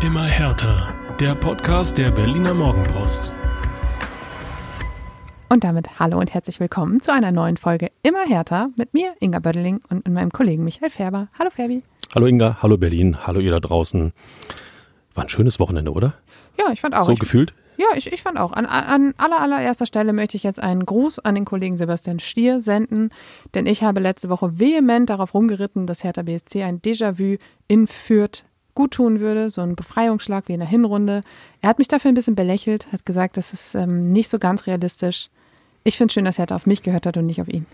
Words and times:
Immer 0.00 0.22
härter. 0.22 0.94
Der 1.18 1.34
Podcast 1.34 1.98
der 1.98 2.12
Berliner 2.12 2.54
Morgenpost. 2.54 3.34
Und 5.48 5.64
damit 5.64 5.98
hallo 5.98 6.20
und 6.20 6.32
herzlich 6.32 6.60
willkommen 6.60 7.00
zu 7.00 7.12
einer 7.12 7.32
neuen 7.32 7.56
Folge 7.56 7.88
Immer 8.04 8.24
härter 8.24 8.70
mit 8.78 8.94
mir, 8.94 9.14
Inga 9.18 9.40
Bödeling, 9.40 9.80
und 9.90 10.06
mit 10.06 10.14
meinem 10.14 10.30
Kollegen 10.30 10.62
Michael 10.62 10.90
Färber. 10.90 11.26
Hallo 11.36 11.50
Ferbi. 11.50 11.82
Hallo 12.14 12.26
Inga, 12.26 12.62
hallo 12.62 12.76
Berlin, 12.76 13.26
hallo 13.26 13.40
ihr 13.40 13.50
da 13.50 13.58
draußen. 13.58 14.12
War 15.14 15.24
ein 15.24 15.28
schönes 15.28 15.58
Wochenende, 15.58 15.90
oder? 15.90 16.14
Ja, 16.56 16.66
ich 16.72 16.80
fand 16.80 16.94
auch. 16.94 17.06
So 17.06 17.12
ich, 17.14 17.18
gefühlt? 17.18 17.52
Ja, 17.76 17.86
ich, 17.96 18.12
ich 18.12 18.22
fand 18.22 18.38
auch. 18.38 18.52
An, 18.52 18.66
an 18.66 19.14
aller, 19.18 19.40
allererster 19.40 19.86
Stelle 19.86 20.12
möchte 20.12 20.36
ich 20.36 20.44
jetzt 20.44 20.62
einen 20.62 20.86
Gruß 20.86 21.18
an 21.18 21.34
den 21.34 21.44
Kollegen 21.44 21.76
Sebastian 21.76 22.20
Stier 22.20 22.60
senden, 22.60 23.10
denn 23.54 23.66
ich 23.66 23.82
habe 23.82 23.98
letzte 23.98 24.28
Woche 24.28 24.60
vehement 24.60 25.10
darauf 25.10 25.34
rumgeritten, 25.34 25.88
dass 25.88 26.04
Hertha 26.04 26.22
BSC 26.22 26.62
ein 26.62 26.80
Déjà-vu 26.80 27.38
in 27.66 27.88
Fürth 27.88 28.44
gut 28.78 28.92
tun 28.92 29.18
würde, 29.18 29.50
so 29.50 29.60
ein 29.60 29.74
Befreiungsschlag 29.74 30.44
wie 30.46 30.52
in 30.52 30.60
der 30.60 30.68
Hinrunde. 30.68 31.22
Er 31.62 31.68
hat 31.68 31.80
mich 31.80 31.88
dafür 31.88 32.12
ein 32.12 32.14
bisschen 32.14 32.36
belächelt, 32.36 32.86
hat 32.92 33.04
gesagt, 33.04 33.36
das 33.36 33.52
ist 33.52 33.74
ähm, 33.74 34.12
nicht 34.12 34.28
so 34.28 34.38
ganz 34.38 34.68
realistisch. 34.68 35.26
Ich 35.82 35.96
finde 35.96 36.10
es 36.10 36.14
schön, 36.14 36.24
dass 36.24 36.38
Hertha 36.38 36.54
auf 36.54 36.64
mich 36.64 36.82
gehört 36.82 37.04
hat 37.04 37.16
und 37.16 37.26
nicht 37.26 37.40
auf 37.40 37.48
ihn. 37.48 37.66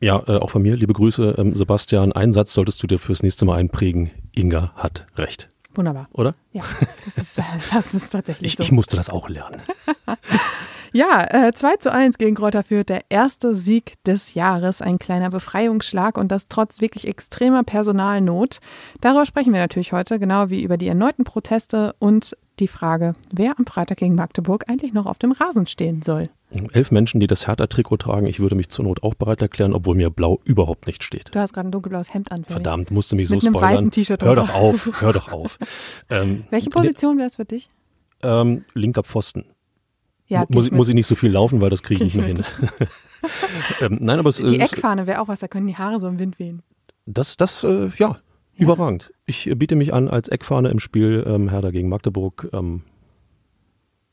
Ja, 0.00 0.22
äh, 0.26 0.38
auch 0.38 0.48
von 0.48 0.62
mir, 0.62 0.74
liebe 0.74 0.94
Grüße, 0.94 1.34
ähm, 1.36 1.54
Sebastian. 1.54 2.12
Einen 2.12 2.32
Satz 2.32 2.54
solltest 2.54 2.82
du 2.82 2.86
dir 2.86 2.98
fürs 2.98 3.22
nächste 3.22 3.44
Mal 3.44 3.58
einprägen. 3.58 4.10
Inga 4.34 4.72
hat 4.74 5.06
recht. 5.16 5.50
Wunderbar. 5.74 6.08
Oder? 6.14 6.34
Ja, 6.54 6.62
das 7.04 7.18
ist, 7.18 7.38
äh, 7.38 7.42
das 7.70 7.92
ist 7.92 8.08
tatsächlich 8.08 8.52
Ich, 8.52 8.56
so. 8.56 8.62
ich 8.62 8.72
musste 8.72 8.96
das 8.96 9.10
auch 9.10 9.28
lernen. 9.28 9.60
Ja, 10.92 11.26
äh, 11.30 11.52
2 11.52 11.76
zu 11.76 11.92
1 11.92 12.18
gegen 12.18 12.34
Kräuter 12.34 12.62
Fürth, 12.62 12.88
der 12.88 13.02
erste 13.10 13.54
Sieg 13.54 14.02
des 14.04 14.34
Jahres, 14.34 14.80
ein 14.82 14.98
kleiner 14.98 15.30
Befreiungsschlag 15.30 16.16
und 16.18 16.32
das 16.32 16.48
trotz 16.48 16.80
wirklich 16.80 17.06
extremer 17.06 17.62
Personalnot. 17.64 18.58
Darüber 19.00 19.26
sprechen 19.26 19.52
wir 19.52 19.60
natürlich 19.60 19.92
heute, 19.92 20.18
genau 20.18 20.50
wie 20.50 20.62
über 20.62 20.76
die 20.76 20.88
erneuten 20.88 21.24
Proteste 21.24 21.94
und 21.98 22.36
die 22.58 22.68
Frage, 22.68 23.12
wer 23.32 23.54
am 23.58 23.66
Freitag 23.66 23.98
gegen 23.98 24.14
Magdeburg 24.16 24.64
eigentlich 24.68 24.92
noch 24.92 25.06
auf 25.06 25.18
dem 25.18 25.32
Rasen 25.32 25.66
stehen 25.66 26.02
soll. 26.02 26.28
Elf 26.72 26.90
Menschen, 26.90 27.20
die 27.20 27.26
das 27.26 27.46
Hertha-Trikot 27.46 27.98
tragen. 27.98 28.26
Ich 28.26 28.40
würde 28.40 28.54
mich 28.54 28.70
zur 28.70 28.84
Not 28.86 29.02
auch 29.02 29.14
bereit 29.14 29.42
erklären, 29.42 29.74
obwohl 29.74 29.94
mir 29.94 30.08
blau 30.10 30.40
überhaupt 30.44 30.86
nicht 30.86 31.04
steht. 31.04 31.32
Du 31.34 31.38
hast 31.38 31.52
gerade 31.52 31.68
ein 31.68 31.72
dunkelblaues 31.72 32.12
Hemd 32.14 32.32
an. 32.32 32.42
Verdammt, 32.44 32.90
musste 32.90 33.14
mich 33.16 33.28
Mit 33.28 33.42
so 33.42 33.46
einem 33.48 33.54
spoilern. 33.54 33.74
weißen 33.76 33.90
T-Shirt 33.90 34.22
Hör 34.24 34.34
doch 34.34 34.52
auf, 34.54 35.00
hör 35.00 35.12
doch 35.12 35.28
auf. 35.32 35.58
Ähm, 36.08 36.44
Welche 36.50 36.70
Position 36.70 37.18
wäre 37.18 37.28
es 37.28 37.36
für 37.36 37.44
dich? 37.44 37.70
ähm, 38.22 38.62
linker 38.74 39.04
Pfosten. 39.04 39.44
Ja, 40.28 40.44
muss, 40.50 40.66
ich, 40.66 40.72
muss 40.72 40.88
ich 40.88 40.94
nicht 40.94 41.06
so 41.06 41.14
viel 41.14 41.30
laufen, 41.32 41.60
weil 41.60 41.70
das 41.70 41.82
kriege 41.82 42.04
ich 42.04 42.12
Geh 42.12 42.20
nicht 42.20 42.38
ich 42.38 42.58
mehr 42.60 42.68
hin. 42.78 42.88
ähm, 43.80 43.98
nein, 44.00 44.18
aber 44.18 44.28
es, 44.30 44.36
Die 44.36 44.44
äh, 44.58 44.62
es, 44.62 44.72
Eckfahne 44.72 45.06
wäre 45.06 45.20
auch 45.20 45.28
was, 45.28 45.40
da 45.40 45.48
können 45.48 45.66
die 45.66 45.76
Haare 45.76 45.98
so 46.00 46.06
im 46.08 46.18
Wind 46.18 46.38
wehen. 46.38 46.62
das, 47.06 47.36
das, 47.36 47.64
äh, 47.64 47.90
ja, 47.96 48.18
überragend. 48.56 49.12
Ich 49.26 49.46
äh, 49.48 49.54
biete 49.54 49.74
mich 49.76 49.94
an 49.94 50.08
als 50.08 50.28
Eckfahne 50.28 50.68
im 50.68 50.80
Spiel 50.80 51.24
ähm, 51.26 51.48
Hertha 51.48 51.70
gegen 51.70 51.88
Magdeburg. 51.88 52.48
Ähm, 52.52 52.82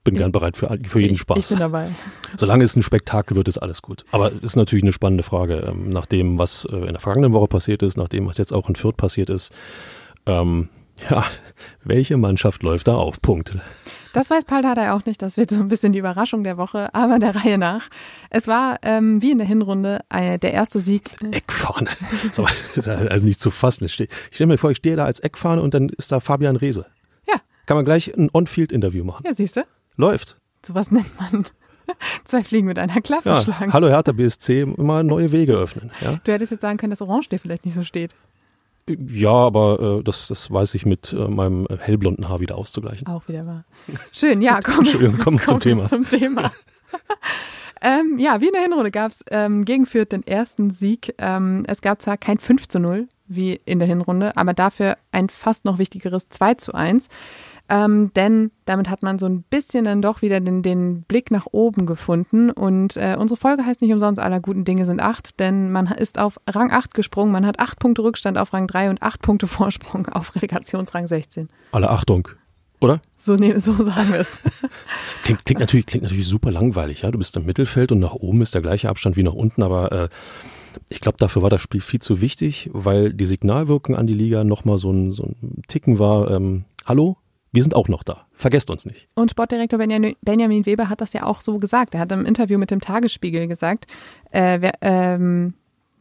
bin 0.05 0.13
Ich- 0.13 0.19
gern 0.19 0.31
bereit 0.31 0.55
für, 0.55 0.77
für 0.85 0.99
jeden 1.01 1.15
ich, 1.15 1.21
Spaß. 1.21 1.37
Ich 1.39 1.47
bin 1.49 1.57
dabei. 1.59 1.89
Solange 2.37 2.63
es 2.63 2.75
ein 2.75 2.83
Spektakel 2.83 3.35
wird, 3.35 3.47
ist 3.47 3.57
alles 3.57 3.81
gut. 3.81 4.05
Aber 4.11 4.31
es 4.31 4.41
ist 4.41 4.55
natürlich 4.55 4.83
eine 4.83 4.93
spannende 4.93 5.23
Frage, 5.23 5.65
ähm, 5.67 5.89
nach 5.89 6.05
dem, 6.05 6.37
was 6.37 6.65
äh, 6.71 6.75
in 6.77 6.85
der 6.93 6.99
vergangenen 6.99 7.33
Woche 7.33 7.47
passiert 7.47 7.81
ist, 7.83 7.97
nach 7.97 8.07
dem, 8.07 8.27
was 8.27 8.37
jetzt 8.37 8.53
auch 8.53 8.69
in 8.69 8.75
Fürth 8.75 8.95
passiert 8.97 9.29
ist. 9.31 9.51
Ähm, 10.27 10.69
ja, 11.09 11.23
welche 11.83 12.15
Mannschaft 12.17 12.61
läuft 12.63 12.87
da 12.87 12.95
auf? 12.95 13.19
Punkt. 13.21 13.57
Das 14.15 14.29
weiß 14.29 14.45
Paul 14.45 14.61
Dardai 14.61 14.91
auch 14.91 15.05
nicht. 15.05 15.21
Das 15.21 15.35
wird 15.35 15.49
so 15.51 15.59
ein 15.59 15.67
bisschen 15.67 15.91
die 15.91 15.99
Überraschung 15.99 16.43
der 16.45 16.57
Woche, 16.57 16.93
aber 16.95 17.19
der 17.19 17.35
Reihe 17.35 17.57
nach. 17.57 17.89
Es 18.29 18.47
war 18.47 18.77
ähm, 18.81 19.21
wie 19.21 19.31
in 19.31 19.37
der 19.39 19.47
Hinrunde 19.47 19.99
äh, 20.09 20.39
der 20.39 20.53
erste 20.53 20.79
Sieg. 20.79 21.11
Eckfahne. 21.31 21.89
So, 22.31 22.45
also 22.85 23.25
nicht 23.25 23.39
zu 23.41 23.51
fassen. 23.51 23.83
Ich 23.85 23.93
stelle 23.93 24.47
mir 24.47 24.57
vor, 24.57 24.71
ich 24.71 24.77
stehe 24.77 24.95
da 24.95 25.03
als 25.05 25.19
Eckfahne 25.19 25.61
und 25.61 25.73
dann 25.73 25.89
ist 25.89 26.11
da 26.11 26.19
Fabian 26.21 26.55
Reese. 26.55 26.85
Ja, 27.27 27.35
Kann 27.65 27.75
man 27.75 27.83
gleich 27.85 28.13
ein 28.15 28.29
On-Field-Interview 28.33 29.03
machen. 29.03 29.23
ja, 29.25 29.33
siehst 29.33 29.57
du? 29.57 29.65
Läuft. 29.97 30.37
Sowas 30.65 30.91
nennt 30.91 31.11
man 31.19 31.45
zwei 32.23 32.41
Fliegen 32.41 32.67
mit 32.67 32.79
einer 32.79 33.01
Klappe 33.01 33.29
Ja, 33.29 33.41
schlagen. 33.41 33.73
hallo 33.73 33.87
Hertha 33.89 34.13
BSC, 34.13 34.61
immer 34.61 35.03
neue 35.03 35.31
Wege 35.33 35.53
öffnen. 35.53 35.91
Ja, 36.01 36.19
Du 36.23 36.31
hättest 36.31 36.51
jetzt 36.53 36.61
sagen 36.61 36.77
können, 36.77 36.91
dass 36.91 37.01
Orange 37.01 37.27
dir 37.29 37.39
vielleicht 37.39 37.65
nicht 37.65 37.75
so 37.75 37.83
steht. 37.83 38.13
Ja 38.89 39.31
aber 39.31 39.99
äh, 39.99 40.03
das, 40.03 40.27
das 40.27 40.51
weiß 40.51 40.75
ich 40.75 40.85
mit 40.85 41.13
äh, 41.13 41.27
meinem 41.27 41.67
hellblonden 41.79 42.29
Haar 42.29 42.39
wieder 42.39 42.55
auszugleichen. 42.55 43.07
Auch 43.07 43.27
wieder 43.27 43.45
wahr. 43.45 43.65
Schön, 44.11 44.41
ja, 44.41 44.59
komm. 44.63 44.79
Entschuldigung, 44.79 45.17
kommen 45.17 45.39
wir 45.39 45.47
zum 45.47 45.59
Thema. 45.59 45.87
Zum 45.87 46.07
Thema. 46.07 46.51
ähm, 47.81 48.17
ja, 48.19 48.41
wie 48.41 48.47
in 48.47 48.53
der 48.53 48.61
Hinrunde 48.61 48.91
gab 48.91 49.11
es 49.11 49.23
ähm, 49.31 49.65
gegen 49.65 49.85
Fürth 49.85 50.11
den 50.11 50.25
ersten 50.25 50.69
Sieg. 50.69 51.15
Ähm, 51.17 51.63
es 51.67 51.81
gab 51.81 52.01
zwar 52.01 52.17
kein 52.17 52.37
5 52.37 52.67
zu 52.67 52.79
0 52.79 53.07
wie 53.27 53.59
in 53.65 53.79
der 53.79 53.87
Hinrunde, 53.87 54.37
aber 54.37 54.53
dafür 54.53 54.97
ein 55.11 55.29
fast 55.29 55.65
noch 55.65 55.79
wichtigeres 55.79 56.29
2 56.29 56.53
zu 56.55 56.73
1. 56.73 57.07
Ähm, 57.67 58.11
denn 58.13 58.51
damit 58.65 58.89
hat 58.89 59.01
man 59.01 59.17
so 59.17 59.25
ein 59.25 59.43
bisschen 59.43 59.85
dann 59.85 60.01
doch 60.01 60.21
wieder 60.21 60.39
den, 60.39 60.61
den 60.61 61.01
Blick 61.03 61.31
nach 61.31 61.47
oben 61.51 61.85
gefunden. 61.85 62.51
Und 62.51 62.95
äh, 62.95 63.15
unsere 63.17 63.39
Folge 63.39 63.65
heißt 63.65 63.81
nicht 63.81 63.91
umsonst, 63.91 64.21
aller 64.21 64.39
guten 64.39 64.65
Dinge 64.65 64.85
sind 64.85 65.01
acht, 65.01 65.39
denn 65.39 65.71
man 65.71 65.87
ist 65.87 66.19
auf 66.19 66.39
Rang 66.47 66.71
8 66.71 66.93
gesprungen. 66.93 67.31
Man 67.31 67.45
hat 67.45 67.59
acht 67.59 67.79
Punkte 67.79 68.03
Rückstand 68.03 68.37
auf 68.37 68.53
Rang 68.53 68.67
3 68.67 68.91
und 68.91 69.01
acht 69.01 69.21
Punkte 69.21 69.47
Vorsprung 69.47 70.07
auf 70.07 70.35
Relegationsrang 70.35 71.07
16. 71.07 71.49
Alle 71.71 71.89
Achtung, 71.89 72.27
oder? 72.79 73.01
So, 73.17 73.35
ne, 73.35 73.59
so 73.59 73.73
sagen 73.73 74.11
wir 74.11 74.19
es. 74.19 74.41
Klingt, 75.23 75.43
klingt, 75.45 75.59
natürlich, 75.59 75.87
klingt 75.87 76.03
natürlich 76.03 76.27
super 76.27 76.51
langweilig, 76.51 77.01
ja. 77.01 77.09
Du 77.09 77.17
bist 77.17 77.35
im 77.35 77.45
Mittelfeld 77.45 77.91
und 77.91 77.99
nach 77.99 78.13
oben 78.13 78.43
ist 78.43 78.53
der 78.53 78.61
gleiche 78.61 78.89
Abstand 78.89 79.17
wie 79.17 79.23
nach 79.23 79.33
unten, 79.33 79.63
aber 79.63 79.91
äh, 79.91 80.09
ich 80.89 80.99
glaube, 80.99 81.17
dafür 81.17 81.41
war 81.41 81.49
das 81.49 81.61
Spiel 81.61 81.81
viel 81.81 82.01
zu 82.01 82.21
wichtig, 82.21 82.69
weil 82.73 83.11
die 83.11 83.25
Signalwirkung 83.25 83.95
an 83.95 84.05
die 84.05 84.13
Liga 84.13 84.43
nochmal 84.43 84.77
so 84.77 84.91
ein, 84.91 85.11
so 85.11 85.23
ein 85.23 85.63
Ticken 85.67 85.97
war, 85.97 86.29
ähm, 86.29 86.65
hallo, 86.85 87.17
wir 87.55 87.63
sind 87.63 87.75
auch 87.75 87.87
noch 87.87 88.03
da. 88.03 88.27
Vergesst 88.33 88.69
uns 88.69 88.85
nicht. 88.85 89.07
Und 89.15 89.31
Sportdirektor 89.31 89.79
Benjamin 89.79 90.65
Weber 90.65 90.89
hat 90.89 91.01
das 91.01 91.13
ja 91.13 91.23
auch 91.23 91.41
so 91.41 91.57
gesagt. 91.57 91.95
Er 91.95 92.01
hat 92.01 92.11
im 92.11 92.25
Interview 92.25 92.59
mit 92.59 92.69
dem 92.69 92.81
Tagesspiegel 92.81 93.47
gesagt, 93.47 93.87
äh, 94.31 94.61
wir, 94.61 94.73
ähm, 94.81 95.55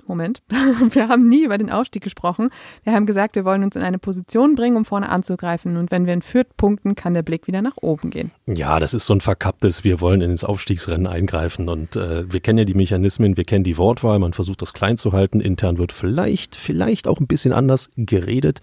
Moment, 0.06 0.42
wir 0.90 1.08
haben 1.08 1.28
nie 1.28 1.44
über 1.44 1.58
den 1.58 1.70
Ausstieg 1.70 2.02
gesprochen. 2.02 2.50
Wir 2.82 2.92
haben 2.92 3.06
gesagt, 3.06 3.36
wir 3.36 3.44
wollen 3.44 3.64
uns 3.64 3.76
in 3.76 3.82
eine 3.82 3.98
Position 3.98 4.54
bringen, 4.54 4.76
um 4.76 4.84
vorne 4.84 5.08
anzugreifen. 5.08 5.76
Und 5.76 5.90
wenn 5.90 6.06
wir 6.06 6.12
in 6.12 6.22
Fürth 6.22 6.56
punkten, 6.56 6.94
kann 6.94 7.14
der 7.14 7.22
Blick 7.22 7.46
wieder 7.46 7.62
nach 7.62 7.76
oben 7.80 8.10
gehen. 8.10 8.30
Ja, 8.46 8.80
das 8.80 8.94
ist 8.94 9.06
so 9.06 9.14
ein 9.14 9.20
verkapptes, 9.20 9.84
wir 9.84 10.00
wollen 10.00 10.20
ins 10.20 10.44
Aufstiegsrennen 10.44 11.06
eingreifen 11.06 11.68
und 11.68 11.96
äh, 11.96 12.30
wir 12.30 12.40
kennen 12.40 12.58
ja 12.58 12.64
die 12.64 12.74
Mechanismen, 12.74 13.36
wir 13.36 13.44
kennen 13.44 13.64
die 13.64 13.78
Wortwahl, 13.78 14.18
man 14.18 14.32
versucht 14.32 14.62
das 14.62 14.72
klein 14.72 14.96
zu 14.96 15.12
halten, 15.12 15.40
intern 15.40 15.78
wird 15.78 15.92
vielleicht, 15.92 16.56
vielleicht 16.56 17.08
auch 17.08 17.20
ein 17.20 17.26
bisschen 17.26 17.52
anders 17.52 17.90
geredet. 17.96 18.60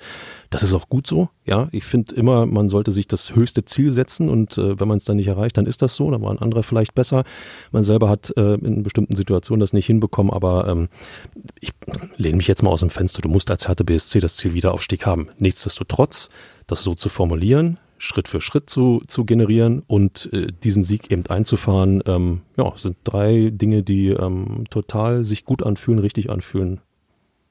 Das 0.51 0.63
ist 0.63 0.73
auch 0.73 0.89
gut 0.89 1.07
so, 1.07 1.29
ja. 1.45 1.69
Ich 1.71 1.85
finde 1.85 2.13
immer, 2.13 2.45
man 2.45 2.67
sollte 2.67 2.91
sich 2.91 3.07
das 3.07 3.33
höchste 3.33 3.63
Ziel 3.63 3.89
setzen 3.89 4.29
und 4.29 4.57
äh, 4.57 4.77
wenn 4.81 4.87
man 4.89 4.97
es 4.97 5.05
dann 5.05 5.15
nicht 5.15 5.27
erreicht, 5.27 5.57
dann 5.57 5.65
ist 5.65 5.81
das 5.81 5.95
so, 5.95 6.11
dann 6.11 6.21
waren 6.21 6.39
andere 6.39 6.61
vielleicht 6.61 6.93
besser. 6.93 7.23
Man 7.71 7.85
selber 7.85 8.09
hat 8.09 8.33
äh, 8.35 8.55
in 8.55 8.83
bestimmten 8.83 9.15
Situationen 9.15 9.61
das 9.61 9.71
nicht 9.71 9.85
hinbekommen, 9.85 10.31
aber 10.31 10.67
ähm, 10.67 10.89
ich 11.61 11.71
lehne 12.17 12.35
mich 12.35 12.49
jetzt 12.49 12.63
mal 12.63 12.69
aus 12.69 12.81
dem 12.81 12.89
Fenster, 12.89 13.21
du 13.21 13.29
musst 13.29 13.49
als 13.49 13.69
Härte 13.69 13.85
BSC 13.85 14.19
das 14.19 14.35
Ziel 14.35 14.53
Wiederaufstieg 14.53 15.05
haben. 15.05 15.29
Nichtsdestotrotz, 15.37 16.27
das 16.67 16.83
so 16.83 16.95
zu 16.95 17.07
formulieren, 17.07 17.79
Schritt 17.97 18.27
für 18.27 18.41
Schritt 18.41 18.69
zu, 18.69 19.03
zu 19.07 19.23
generieren 19.23 19.83
und 19.87 20.29
äh, 20.33 20.47
diesen 20.51 20.83
Sieg 20.83 21.11
eben 21.11 21.25
einzufahren, 21.27 22.03
ähm, 22.05 22.41
ja, 22.57 22.73
sind 22.75 22.97
drei 23.05 23.51
Dinge, 23.53 23.83
die 23.83 24.09
ähm, 24.09 24.65
total 24.69 25.23
sich 25.23 25.45
gut 25.45 25.63
anfühlen, 25.63 25.99
richtig 25.99 26.29
anfühlen 26.29 26.81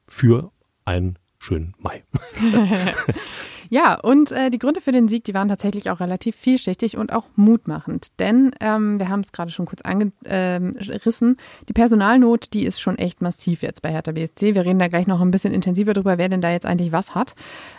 für 0.06 0.52
einen 0.84 1.16
schönen 1.40 1.74
Mai. 1.78 2.04
Ja, 3.72 3.94
und 3.94 4.32
äh, 4.32 4.50
die 4.50 4.58
Gründe 4.58 4.80
für 4.80 4.90
den 4.90 5.06
Sieg, 5.06 5.22
die 5.22 5.32
waren 5.32 5.46
tatsächlich 5.46 5.90
auch 5.90 6.00
relativ 6.00 6.34
vielschichtig 6.34 6.96
und 6.96 7.12
auch 7.12 7.26
mutmachend. 7.36 8.08
Denn 8.18 8.50
ähm, 8.58 8.98
wir 8.98 9.08
haben 9.08 9.20
es 9.20 9.30
gerade 9.30 9.52
schon 9.52 9.64
kurz 9.64 9.80
angerissen, 9.82 11.36
die 11.68 11.72
Personalnot, 11.72 12.52
die 12.52 12.66
ist 12.66 12.80
schon 12.80 12.98
echt 12.98 13.22
massiv 13.22 13.62
jetzt 13.62 13.80
bei 13.80 13.92
Hertha 13.92 14.10
BSC. 14.10 14.56
Wir 14.56 14.64
reden 14.64 14.80
da 14.80 14.88
gleich 14.88 15.06
noch 15.06 15.20
ein 15.20 15.30
bisschen 15.30 15.54
intensiver 15.54 15.92
drüber, 15.92 16.18
wer 16.18 16.28
denn 16.28 16.40
da 16.40 16.50
jetzt 16.50 16.66
eigentlich 16.66 16.90
was 16.90 17.14
hat. 17.14 17.36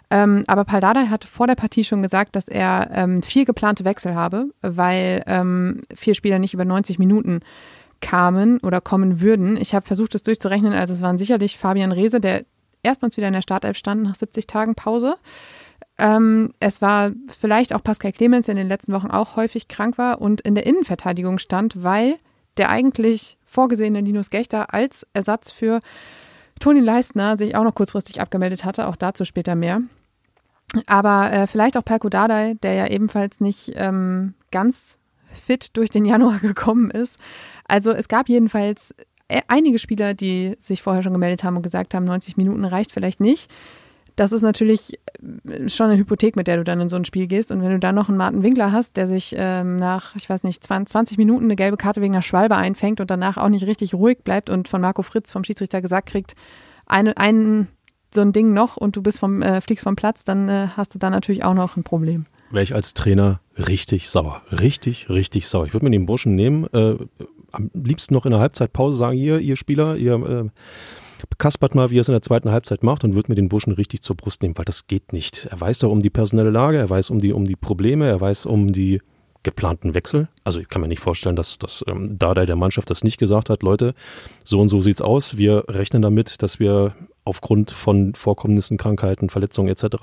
Ähm, 0.10 0.46
aber 0.48 0.64
Paldada 0.64 1.10
hat 1.10 1.26
vor 1.26 1.46
der 1.46 1.56
Partie 1.56 1.84
schon 1.84 2.02
gesagt, 2.02 2.38
dass 2.38 2.48
er 2.48 2.90
ähm, 2.94 3.22
vier 3.22 3.44
geplante 3.44 3.84
Wechsel 3.84 4.16
habe, 4.16 4.46
weil 4.62 5.22
ähm, 5.28 5.82
vier 5.94 6.16
Spieler 6.16 6.40
nicht 6.40 6.54
über 6.54 6.64
90 6.64 7.00
Minuten 7.00 7.42
kamen 8.00 8.60
oder 8.60 8.80
kommen 8.80 9.20
würden. 9.20 9.58
Ich 9.58 9.76
habe 9.76 9.86
versucht, 9.86 10.16
das 10.16 10.24
durchzurechnen. 10.24 10.74
Also 10.74 10.94
es 10.94 11.02
waren 11.02 11.18
sicherlich 11.18 11.58
Fabian 11.58 11.92
Reese, 11.92 12.22
der 12.22 12.44
erstmals 12.84 13.18
wieder 13.18 13.28
in 13.28 13.34
der 13.34 13.42
Startelf 13.42 13.78
stand 13.78 14.04
nach 14.04 14.16
70 14.16 14.48
Tagen 14.48 14.76
Pause. 14.76 15.16
Ähm, 15.98 16.54
es 16.60 16.82
war 16.82 17.12
vielleicht 17.28 17.74
auch 17.74 17.84
Pascal 17.84 18.12
Clemens, 18.12 18.48
der 18.48 18.54
in 18.54 18.60
den 18.60 18.68
letzten 18.68 18.94
Wochen 18.94 19.12
auch 19.12 19.36
häufig 19.36 19.68
krank 19.68 19.98
war 19.98 20.22
und 20.22 20.42
in 20.42 20.56
der 20.56 20.66
Innenverteidigung 20.66 21.38
stand, 21.38 21.84
weil 21.84 22.16
der 22.58 22.70
eigentlich 22.70 23.38
vorgesehene 23.46 24.02
Linus 24.02 24.30
Gechter 24.30 24.74
als 24.74 25.06
Ersatz 25.14 25.52
für 25.52 25.82
Toni 26.60 26.80
Leistner 26.80 27.38
sich 27.38 27.56
auch 27.56 27.64
noch 27.64 27.76
kurzfristig 27.76 28.22
abgemeldet 28.22 28.66
hatte. 28.66 28.88
Auch 28.88 28.96
dazu 28.96 29.26
später 29.26 29.56
mehr. 29.56 29.80
Aber 30.88 31.32
äh, 31.32 31.48
vielleicht 31.48 31.78
auch 31.78 31.84
Perko 31.84 32.10
Dardai, 32.10 32.56
der 32.64 32.74
ja 32.74 32.88
ebenfalls 32.88 33.42
nicht 33.42 33.74
ähm, 33.76 34.36
ganz 34.52 34.98
fit 35.32 35.76
durch 35.78 35.90
den 35.90 36.06
Januar 36.06 36.40
gekommen 36.42 36.92
ist. 36.92 37.18
Also 37.68 37.92
es 37.92 38.08
gab 38.08 38.30
jedenfalls 38.30 38.94
einige 39.48 39.80
Spieler, 39.80 40.14
die 40.14 40.56
sich 40.60 40.82
vorher 40.82 41.04
schon 41.04 41.14
gemeldet 41.14 41.44
haben 41.44 41.56
und 41.58 41.64
gesagt 41.64 41.94
haben, 41.94 42.04
90 42.06 42.38
Minuten 42.38 42.66
reicht 42.66 42.92
vielleicht 42.92 43.20
nicht. 43.20 43.52
das 44.16 44.32
ist 44.32 44.42
natürlich 44.42 45.00
äh, 45.48 45.70
schon 45.70 45.88
eine 45.90 45.98
Hypothek, 45.98 46.36
mit 46.36 46.48
der 46.48 46.58
du 46.58 46.64
dann 46.64 46.82
in 46.82 46.90
so 46.90 46.96
ein 46.96 47.06
Spiel 47.06 47.28
gehst. 47.28 47.52
Und 47.52 47.62
wenn 47.62 47.72
du 47.72 47.80
dann 47.80 47.96
noch 47.96 48.10
einen 48.10 48.18
Martin 48.18 48.44
Winkler 48.44 48.72
hast, 48.72 48.98
der 48.98 49.08
sich 49.08 49.34
ähm, 49.38 49.78
nach, 49.78 50.16
ich 50.16 50.30
weiß 50.30 50.44
nicht, 50.44 50.64
20 50.64 51.18
Minuten 51.18 51.46
eine 51.46 51.56
gelbe 51.56 51.78
Karte 51.78 52.02
wegen 52.02 52.14
einer 52.14 52.22
Schwalbe 52.22 52.58
einfängt 52.58 53.00
und 53.00 53.10
danach 53.10 53.38
auch 53.38 53.50
nicht 53.50 53.66
richtig 53.66 53.94
ruhig 53.94 54.20
bleibt 54.24 54.50
und 54.50 54.68
von 54.68 54.82
Marco 54.82 55.02
Fritz 55.02 55.32
vom 55.32 55.44
Schiedsrichter 55.44 55.82
gesagt 55.82 56.10
kriegt, 56.10 56.36
eine, 56.86 57.18
ein, 57.18 57.68
so 58.14 58.22
ein 58.22 58.34
Ding 58.34 58.54
noch 58.54 58.78
und 58.78 58.96
du 58.96 59.02
bist 59.02 59.20
vom, 59.20 59.42
äh, 59.42 59.62
fliegst 59.62 59.84
vom 59.84 59.96
Platz, 59.96 60.24
dann 60.24 60.50
äh, 60.50 60.68
hast 60.76 60.94
du 60.94 61.00
da 61.00 61.10
natürlich 61.10 61.44
auch 61.44 61.54
noch 61.54 61.78
ein 61.78 61.84
Problem. 61.84 62.26
Wäre 62.52 62.64
ich 62.64 62.76
als 62.76 62.94
Trainer 62.94 63.40
richtig 63.58 64.10
sauer. 64.10 64.42
Richtig, 64.52 65.10
richtig 65.10 65.48
sauer. 65.48 65.66
Ich 65.66 65.74
würde 65.74 65.86
mir 65.86 65.92
den 65.92 66.06
Burschen 66.06 66.36
nehmen, 66.36 66.68
äh, 66.74 66.98
am 67.52 67.70
liebsten 67.74 68.14
noch 68.14 68.26
in 68.26 68.32
der 68.32 68.40
Halbzeitpause 68.40 68.98
sagen, 68.98 69.18
hier, 69.18 69.40
ihr 69.40 69.56
Spieler, 69.56 69.96
ihr 69.98 70.14
äh, 70.14 70.50
kaspert 71.38 71.76
mal, 71.76 71.90
wie 71.90 71.98
er 71.98 72.02
es 72.02 72.08
in 72.08 72.14
der 72.14 72.22
zweiten 72.22 72.52
Halbzeit 72.52 72.84
macht 72.84 73.04
und 73.04 73.16
würde 73.16 73.32
mir 73.32 73.36
den 73.36 73.50
Burschen 73.50 73.74
richtig 73.74 74.02
zur 74.02 74.16
Brust 74.16 74.42
nehmen, 74.42 74.58
weil 74.58 74.66
das 74.66 74.88
geht 74.88 75.14
nicht. 75.14 75.48
Er 75.52 75.60
weiß 75.60 75.80
doch 75.80 75.92
um 75.92 76.02
die 76.02 76.10
personelle 76.10 76.50
Lage, 76.50 76.78
er 76.78 76.90
weiß 76.90 77.10
um 77.10 77.20
die, 77.20 77.34
um 77.34 77.46
die 77.46 77.56
Probleme, 77.56 78.08
er 78.08 78.22
weiß 78.22 78.46
um 78.46 78.72
die 78.72 79.02
geplanten 79.44 79.94
Wechsel. 79.94 80.28
Also 80.44 80.60
ich 80.60 80.70
kann 80.70 80.82
mir 80.82 80.88
nicht 80.88 81.00
vorstellen, 81.00 81.36
dass, 81.36 81.58
dass 81.58 81.84
ähm, 81.88 82.18
Dada 82.20 82.46
der 82.46 82.56
Mannschaft 82.56 82.90
das 82.90 83.04
nicht 83.04 83.18
gesagt 83.18 83.50
hat, 83.50 83.64
Leute, 83.64 83.94
so 84.44 84.60
und 84.60 84.70
so 84.70 84.82
sieht's 84.82 85.02
aus. 85.02 85.38
Wir 85.38 85.66
rechnen 85.68 86.02
damit, 86.02 86.44
dass 86.44 86.60
wir 86.60 86.94
aufgrund 87.24 87.72
von 87.72 88.14
Vorkommnissen, 88.14 88.78
Krankheiten, 88.78 89.30
Verletzungen 89.30 89.70
etc. 89.70 89.98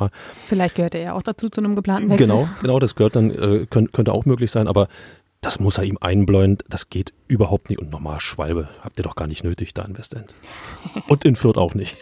Vielleicht 0.47 0.75
gehört 0.75 0.95
er 0.95 1.00
ja 1.00 1.12
auch 1.15 1.23
dazu 1.23 1.49
zu 1.49 1.61
einem 1.61 1.77
geplanten 1.77 2.11
Wechsel. 2.11 2.27
Genau, 2.27 2.49
genau, 2.62 2.79
das 2.79 2.95
gehört 2.95 3.17
dann, 3.17 3.31
äh, 3.31 3.67
könnte, 3.67 3.93
könnte 3.93 4.12
auch 4.12 4.25
möglich 4.25 4.50
sein, 4.50 4.69
aber 4.69 4.89
das 5.40 5.61
muss 5.61 5.79
er 5.79 5.85
ihm 5.85 5.99
einbläuen, 6.00 6.58
das 6.69 6.90
geht 6.90 7.12
überhaupt 7.29 7.69
nicht. 7.70 7.79
Und 7.79 7.90
nochmal, 7.90 8.20
Schwalbe, 8.20 8.69
habt 8.81 8.99
ihr 8.99 9.05
doch 9.05 9.17
gar 9.17 9.26
nicht 9.26 9.44
nötig 9.44 9.75
da 9.75 9.85
in 9.85 9.96
Westend. 9.96 10.35
Und 11.08 11.25
in 11.25 11.37
Fürth 11.37 11.56
auch 11.56 11.75
nicht. 11.75 11.96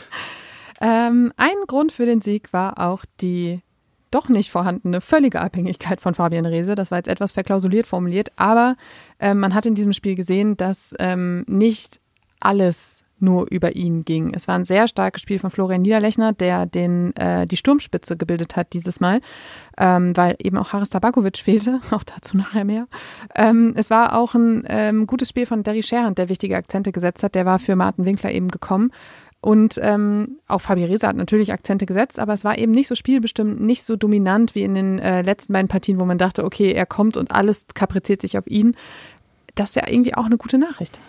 ähm, 0.80 1.32
ein 1.36 1.56
Grund 1.66 1.92
für 1.92 2.06
den 2.06 2.20
Sieg 2.20 2.52
war 2.52 2.78
auch 2.78 3.04
die 3.20 3.62
doch 4.10 4.28
nicht 4.28 4.50
vorhandene 4.50 5.00
völlige 5.00 5.40
Abhängigkeit 5.40 6.00
von 6.00 6.14
Fabian 6.14 6.46
Reese. 6.46 6.74
Das 6.74 6.90
war 6.90 6.98
jetzt 6.98 7.08
etwas 7.08 7.32
verklausuliert 7.32 7.86
formuliert, 7.86 8.32
aber 8.36 8.76
äh, 9.18 9.34
man 9.34 9.54
hat 9.54 9.66
in 9.66 9.74
diesem 9.74 9.92
Spiel 9.92 10.14
gesehen, 10.14 10.56
dass 10.56 10.94
ähm, 10.98 11.44
nicht 11.46 12.00
alles 12.40 13.04
nur 13.20 13.46
über 13.50 13.76
ihn 13.76 14.04
ging. 14.04 14.32
Es 14.34 14.48
war 14.48 14.54
ein 14.54 14.64
sehr 14.64 14.88
starkes 14.88 15.22
Spiel 15.22 15.38
von 15.38 15.50
Florian 15.50 15.82
Niederlechner, 15.82 16.32
der 16.32 16.66
den, 16.66 17.14
äh, 17.16 17.46
die 17.46 17.56
Sturmspitze 17.56 18.16
gebildet 18.16 18.56
hat 18.56 18.72
dieses 18.72 19.00
Mal, 19.00 19.20
ähm, 19.76 20.16
weil 20.16 20.36
eben 20.42 20.56
auch 20.56 20.72
Haris 20.72 20.90
Tabakovic 20.90 21.38
fehlte, 21.42 21.80
auch 21.90 22.04
dazu 22.04 22.36
nachher 22.36 22.64
mehr. 22.64 22.86
Ähm, 23.34 23.74
es 23.76 23.90
war 23.90 24.16
auch 24.16 24.34
ein 24.34 24.64
ähm, 24.68 25.06
gutes 25.06 25.28
Spiel 25.28 25.46
von 25.46 25.62
Derry 25.62 25.82
Sherhand, 25.82 26.18
der 26.18 26.28
wichtige 26.28 26.56
Akzente 26.56 26.92
gesetzt 26.92 27.22
hat. 27.22 27.34
Der 27.34 27.46
war 27.46 27.58
für 27.58 27.76
Martin 27.76 28.04
Winkler 28.04 28.32
eben 28.32 28.48
gekommen. 28.48 28.90
Und 29.40 29.78
ähm, 29.82 30.38
auch 30.48 30.60
Fabi 30.60 30.84
Reza 30.84 31.08
hat 31.08 31.16
natürlich 31.16 31.52
Akzente 31.52 31.86
gesetzt, 31.86 32.18
aber 32.18 32.32
es 32.32 32.44
war 32.44 32.58
eben 32.58 32.72
nicht 32.72 32.88
so 32.88 32.96
spielbestimmt, 32.96 33.60
nicht 33.60 33.84
so 33.84 33.94
dominant 33.94 34.56
wie 34.56 34.62
in 34.62 34.74
den 34.74 34.98
äh, 34.98 35.22
letzten 35.22 35.52
beiden 35.52 35.68
Partien, 35.68 36.00
wo 36.00 36.04
man 36.04 36.18
dachte, 36.18 36.44
okay, 36.44 36.72
er 36.72 36.86
kommt 36.86 37.16
und 37.16 37.30
alles 37.30 37.66
kapriziert 37.72 38.20
sich 38.20 38.36
auf 38.36 38.48
ihn. 38.48 38.74
Das 39.54 39.70
ist 39.70 39.76
ja 39.76 39.84
irgendwie 39.88 40.14
auch 40.14 40.26
eine 40.26 40.38
gute 40.38 40.58
Nachricht. 40.58 41.00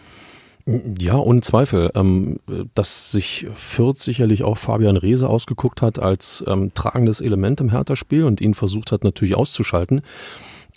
Ja, 0.99 1.17
ohne 1.17 1.41
Zweifel. 1.41 1.91
Ähm, 1.95 2.39
dass 2.75 3.11
sich 3.11 3.47
Fürth 3.55 3.97
sicherlich 3.97 4.43
auch 4.43 4.57
Fabian 4.57 4.97
Reese 4.97 5.29
ausgeguckt 5.29 5.81
hat 5.81 5.99
als 5.99 6.43
ähm, 6.47 6.73
tragendes 6.73 7.21
Element 7.21 7.61
im 7.61 7.69
Hertha-Spiel 7.69 8.23
und 8.23 8.41
ihn 8.41 8.53
versucht 8.53 8.91
hat 8.91 9.03
natürlich 9.03 9.35
auszuschalten. 9.35 10.01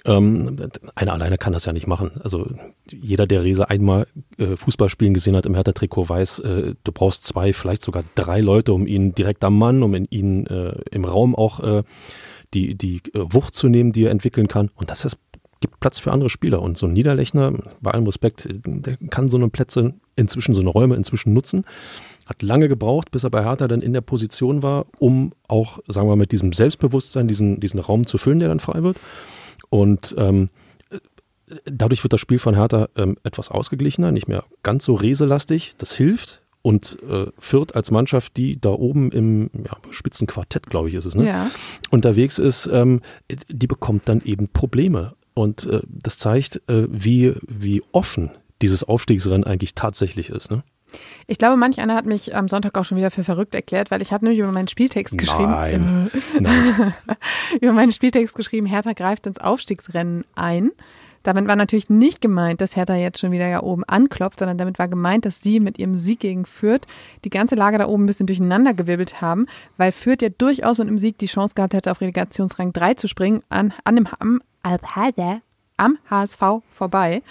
Ähm, 0.05 0.57
einer 0.95 1.13
alleine 1.13 1.39
kann 1.39 1.53
das 1.53 1.65
ja 1.65 1.73
nicht 1.73 1.87
machen. 1.87 2.13
Also 2.25 2.49
jeder, 2.91 3.27
der 3.27 3.45
Rese 3.45 3.71
einmal 3.71 4.07
äh, 4.37 4.57
Fußball 4.57 4.89
spielen 4.89 5.15
gesehen 5.15 5.37
hat 5.37 5.47
im 5.47 5.55
Hertha-Trikot, 5.55 6.09
weiß, 6.09 6.39
äh, 6.41 6.75
du 6.83 6.93
brauchst 6.93 7.25
zwei, 7.25 7.53
vielleicht 7.53 7.83
sogar 7.83 8.03
drei 8.15 8.41
Leute, 8.41 8.73
um 8.73 8.87
ihn 8.87 9.15
direkt 9.15 9.45
am 9.45 9.59
Mann, 9.59 9.83
um 9.83 9.95
in 9.95 10.07
ihn 10.11 10.47
äh, 10.47 10.75
im 10.91 11.05
Raum 11.05 11.37
auch 11.37 11.61
äh, 11.61 11.83
die, 12.53 12.75
die 12.75 12.97
äh, 13.15 13.21
Wucht 13.33 13.55
zu 13.55 13.69
nehmen, 13.69 13.93
die 13.93 14.05
er 14.05 14.11
entwickeln 14.11 14.49
kann. 14.49 14.71
Und 14.75 14.91
das 14.91 15.05
ist, 15.05 15.19
gibt 15.63 15.81
Platz 15.81 15.99
für 15.99 16.13
andere 16.13 16.29
Spieler. 16.29 16.61
Und 16.61 16.77
so 16.77 16.87
ein 16.87 16.93
Niederlechner, 16.93 17.55
bei 17.81 17.93
allem 17.93 18.05
Respekt, 18.05 18.47
der 18.51 18.99
kann 19.09 19.29
so 19.29 19.39
eine 19.39 19.49
Plätze 19.49 19.95
inzwischen, 20.17 20.55
so 20.55 20.61
eine 20.61 20.69
Räume 20.69 20.97
inzwischen 20.97 21.33
nutzen. 21.33 21.65
Hat 22.27 22.43
lange 22.43 22.69
gebraucht, 22.69 23.11
bis 23.11 23.25
er 23.25 23.31
bei 23.31 23.43
Hertha 23.43 23.67
dann 23.67 23.81
in 23.81 23.95
der 23.95 24.03
Position 24.03 24.63
war, 24.63 24.85
um 24.99 25.33
auch, 25.49 25.79
sagen 25.89 26.07
wir 26.07 26.17
mal, 26.17 26.21
mit 26.21 26.33
diesem 26.33 26.53
Selbstbewusstsein 26.53 27.27
diesen, 27.27 27.61
diesen 27.61 27.81
Raum 27.81 28.07
zu 28.07 28.19
füllen, 28.19 28.41
der 28.41 28.49
dann 28.49 28.61
frei 28.61 28.83
wird. 28.83 28.99
Und 29.71 30.15
ähm, 30.19 30.49
dadurch 31.65 32.05
wird 32.05 32.13
das 32.13 32.21
Spiel 32.21 32.39
von 32.39 32.55
Hertha 32.55 32.89
ähm, 32.97 33.17
etwas 33.25 33.51
ausgeglichener, 33.51 34.13
nicht 34.13 34.29
mehr 34.29 34.45
ganz 34.63 34.85
so 34.85 34.95
reselastig. 34.95 35.75
Das 35.79 35.95
hilft. 35.95 36.43
Und 36.63 36.99
äh, 37.09 37.27
Fürth 37.41 37.75
als 37.75 37.91
Mannschaft, 37.91 38.37
die 38.37 38.61
da 38.61 38.71
oben 38.71 39.11
im 39.11 39.51
ja, 39.53 39.77
Spitzenquartett, 39.91 40.69
glaube 40.69 40.89
ich, 40.89 40.95
ist 40.95 41.07
es, 41.07 41.17
ne? 41.17 41.27
Ja. 41.27 41.51
unterwegs 41.91 42.39
ist, 42.39 42.67
ähm, 42.73 43.01
die 43.49 43.67
bekommt 43.67 44.09
dann 44.09 44.23
eben 44.25 44.49
Probleme. 44.49 45.15
Und 45.35 45.67
äh, 45.67 45.81
das 45.87 46.19
zeigt, 46.19 46.57
äh, 46.69 46.87
wie, 46.89 47.35
wie 47.47 47.83
offen 47.93 48.31
dieses 48.61 48.85
Aufstiegsrennen 48.85 49.45
eigentlich 49.45 49.75
tatsächlich 49.75 50.31
ist. 50.31 50.51
Ne? 50.51 50.63
Ich 51.27 51.39
glaube, 51.39 51.57
manch 51.57 51.81
einer 51.81 51.95
hat 51.95 52.07
mich 52.07 52.35
am 52.35 52.49
Sonntag 52.49 52.77
auch 52.77 52.85
schon 52.85 52.99
wieder 52.99 53.11
für 53.11 53.25
verrückt 53.25 53.55
erklärt, 53.55 53.91
weil 53.91 54.03
ich 54.03 54.13
habe 54.13 54.25
nämlich 54.25 54.41
über 54.41 54.53
meinen 54.53 54.69
Spieltext 54.69 55.17
geschrieben. 55.17 55.51
Nein. 55.51 56.11
Nein. 56.41 56.95
über 57.61 57.73
meinen 57.73 57.93
Spieltext 57.93 58.35
geschrieben, 58.35 58.67
Hertha 58.67 58.93
greift 58.93 59.27
ins 59.27 59.39
Aufstiegsrennen 59.39 60.25
ein. 60.35 60.71
Damit 61.23 61.47
war 61.47 61.55
natürlich 61.55 61.89
nicht 61.89 62.21
gemeint, 62.21 62.61
dass 62.61 62.75
Hertha 62.75 62.97
jetzt 62.97 63.21
schon 63.21 63.31
wieder 63.31 63.47
ja 63.47 63.63
oben 63.63 63.85
anklopft, 63.85 64.41
sondern 64.41 64.59
damit 64.59 64.81
war 64.81 64.89
gemeint, 64.89 65.25
dass 65.25 65.41
sie 65.41 65.61
mit 65.61 65.79
ihrem 65.79 65.97
Sieg 65.97 66.19
gegen 66.21 66.45
Fürth 66.45 66.87
die 67.25 67.31
ganze 67.31 67.55
Lage 67.55 67.79
da 67.79 67.87
oben 67.87 68.05
ein 68.05 68.07
bisschen 68.07 68.27
durcheinander 68.27 68.75
gewirbelt 68.75 69.21
haben, 69.21 69.47
weil 69.77 69.93
Fürth 69.93 70.21
ja 70.21 70.31
durchaus 70.31 70.79
mit 70.79 70.89
einem 70.89 70.99
Sieg 70.99 71.19
die 71.19 71.27
Chance 71.27 71.55
gehabt 71.55 71.75
hätte, 71.75 71.93
auf 71.93 72.01
Relegationsrang 72.01 72.73
3 72.73 72.95
zu 72.95 73.07
springen, 73.07 73.43
an, 73.49 73.73
an 73.85 73.97
dem, 73.97 74.09
am, 74.19 74.43
am 75.77 75.99
HSV 76.09 76.63
vorbei. 76.71 77.23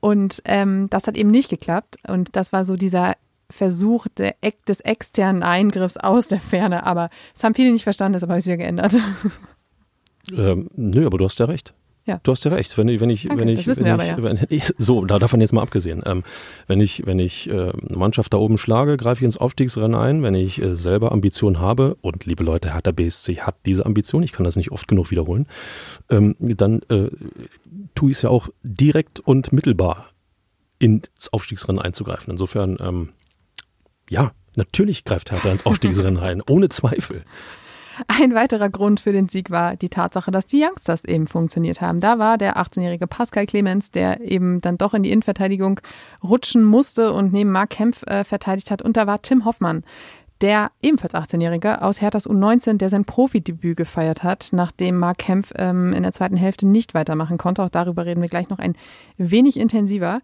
Und 0.00 0.42
ähm, 0.44 0.88
das 0.90 1.06
hat 1.06 1.16
eben 1.16 1.30
nicht 1.30 1.50
geklappt. 1.50 1.96
Und 2.06 2.36
das 2.36 2.52
war 2.52 2.64
so 2.64 2.76
dieser 2.76 3.14
Versuch 3.50 4.06
der, 4.16 4.34
des 4.66 4.80
externen 4.80 5.42
Eingriffs 5.42 5.96
aus 5.96 6.28
der 6.28 6.40
Ferne. 6.40 6.84
Aber 6.84 7.08
es 7.34 7.44
haben 7.44 7.54
viele 7.54 7.72
nicht 7.72 7.84
verstanden, 7.84 8.14
deshalb 8.14 8.30
habe 8.30 8.38
ich 8.38 8.42
es 8.42 8.46
wieder 8.46 8.58
geändert. 8.58 8.94
Ähm, 10.32 10.68
nö, 10.74 11.06
aber 11.06 11.18
du 11.18 11.24
hast 11.24 11.38
ja 11.38 11.46
recht. 11.46 11.72
Ja. 12.06 12.20
Du 12.22 12.30
hast 12.30 12.44
ja 12.44 12.52
recht. 12.52 12.78
Wenn, 12.78 12.86
wenn 12.86 13.10
ich, 13.10 13.24
Danke, 13.24 13.40
wenn 13.40 13.48
ich, 13.48 13.66
wenn 13.66 14.00
ich, 14.00 14.12
aber 14.12 14.22
wenn 14.22 14.38
ich, 14.48 14.72
so, 14.78 15.04
da 15.04 15.18
davon 15.18 15.40
jetzt 15.40 15.52
mal 15.52 15.62
abgesehen. 15.62 16.02
Ähm, 16.06 16.22
wenn 16.68 16.80
ich, 16.80 17.04
wenn 17.04 17.18
ich 17.18 17.50
äh, 17.50 17.52
eine 17.52 17.96
Mannschaft 17.96 18.32
da 18.32 18.38
oben 18.38 18.58
schlage, 18.58 18.96
greife 18.96 19.20
ich 19.20 19.24
ins 19.24 19.36
Aufstiegsrennen 19.36 19.96
ein. 19.96 20.22
Wenn 20.22 20.36
ich 20.36 20.62
äh, 20.62 20.76
selber 20.76 21.10
Ambitionen 21.10 21.58
habe 21.58 21.96
und 22.02 22.24
liebe 22.24 22.44
Leute, 22.44 22.72
Hertha 22.74 22.92
BSC 22.92 23.40
hat 23.40 23.56
diese 23.66 23.84
Ambition, 23.84 24.22
ich 24.22 24.30
kann 24.30 24.44
das 24.44 24.54
nicht 24.54 24.70
oft 24.70 24.86
genug 24.86 25.10
wiederholen, 25.10 25.46
ähm, 26.08 26.36
dann 26.38 26.80
äh, 26.90 27.10
tue 27.96 28.12
ich 28.12 28.18
es 28.18 28.22
ja 28.22 28.30
auch 28.30 28.48
direkt 28.62 29.18
und 29.18 29.52
mittelbar 29.52 30.10
ins 30.78 31.32
Aufstiegsrennen 31.32 31.82
einzugreifen. 31.82 32.30
Insofern, 32.30 32.76
ähm, 32.80 33.08
ja, 34.08 34.30
natürlich 34.54 35.02
greift 35.02 35.32
Hertha 35.32 35.50
ins 35.50 35.66
Aufstiegsrennen 35.66 36.18
rein, 36.18 36.40
ohne 36.46 36.68
Zweifel. 36.68 37.24
Ein 38.08 38.34
weiterer 38.34 38.68
Grund 38.68 39.00
für 39.00 39.12
den 39.12 39.28
Sieg 39.28 39.50
war 39.50 39.76
die 39.76 39.88
Tatsache, 39.88 40.30
dass 40.30 40.46
die 40.46 40.62
Youngsters 40.62 41.04
eben 41.04 41.26
funktioniert 41.26 41.80
haben. 41.80 42.00
Da 42.00 42.18
war 42.18 42.38
der 42.38 42.56
18-jährige 42.56 43.06
Pascal 43.06 43.46
Clemens, 43.46 43.90
der 43.90 44.20
eben 44.20 44.60
dann 44.60 44.78
doch 44.78 44.94
in 44.94 45.02
die 45.02 45.10
Innenverteidigung 45.10 45.80
rutschen 46.22 46.64
musste 46.64 47.12
und 47.12 47.32
neben 47.32 47.52
Marc 47.52 47.70
Kempf 47.70 48.02
äh, 48.06 48.24
verteidigt 48.24 48.70
hat. 48.70 48.82
Und 48.82 48.96
da 48.96 49.06
war 49.06 49.22
Tim 49.22 49.44
Hoffmann, 49.44 49.84
der 50.40 50.70
ebenfalls 50.82 51.14
18-Jährige 51.14 51.82
aus 51.82 52.00
Herthas 52.00 52.28
U19, 52.28 52.76
der 52.76 52.90
sein 52.90 53.04
Profidebüt 53.04 53.76
gefeiert 53.76 54.22
hat, 54.22 54.50
nachdem 54.52 54.98
Marc 54.98 55.18
Kempf 55.18 55.52
ähm, 55.56 55.92
in 55.92 56.02
der 56.02 56.12
zweiten 56.12 56.36
Hälfte 56.36 56.66
nicht 56.66 56.94
weitermachen 56.94 57.38
konnte. 57.38 57.62
Auch 57.62 57.70
darüber 57.70 58.04
reden 58.04 58.20
wir 58.20 58.28
gleich 58.28 58.48
noch 58.50 58.58
ein 58.58 58.76
wenig 59.16 59.58
intensiver. 59.58 60.20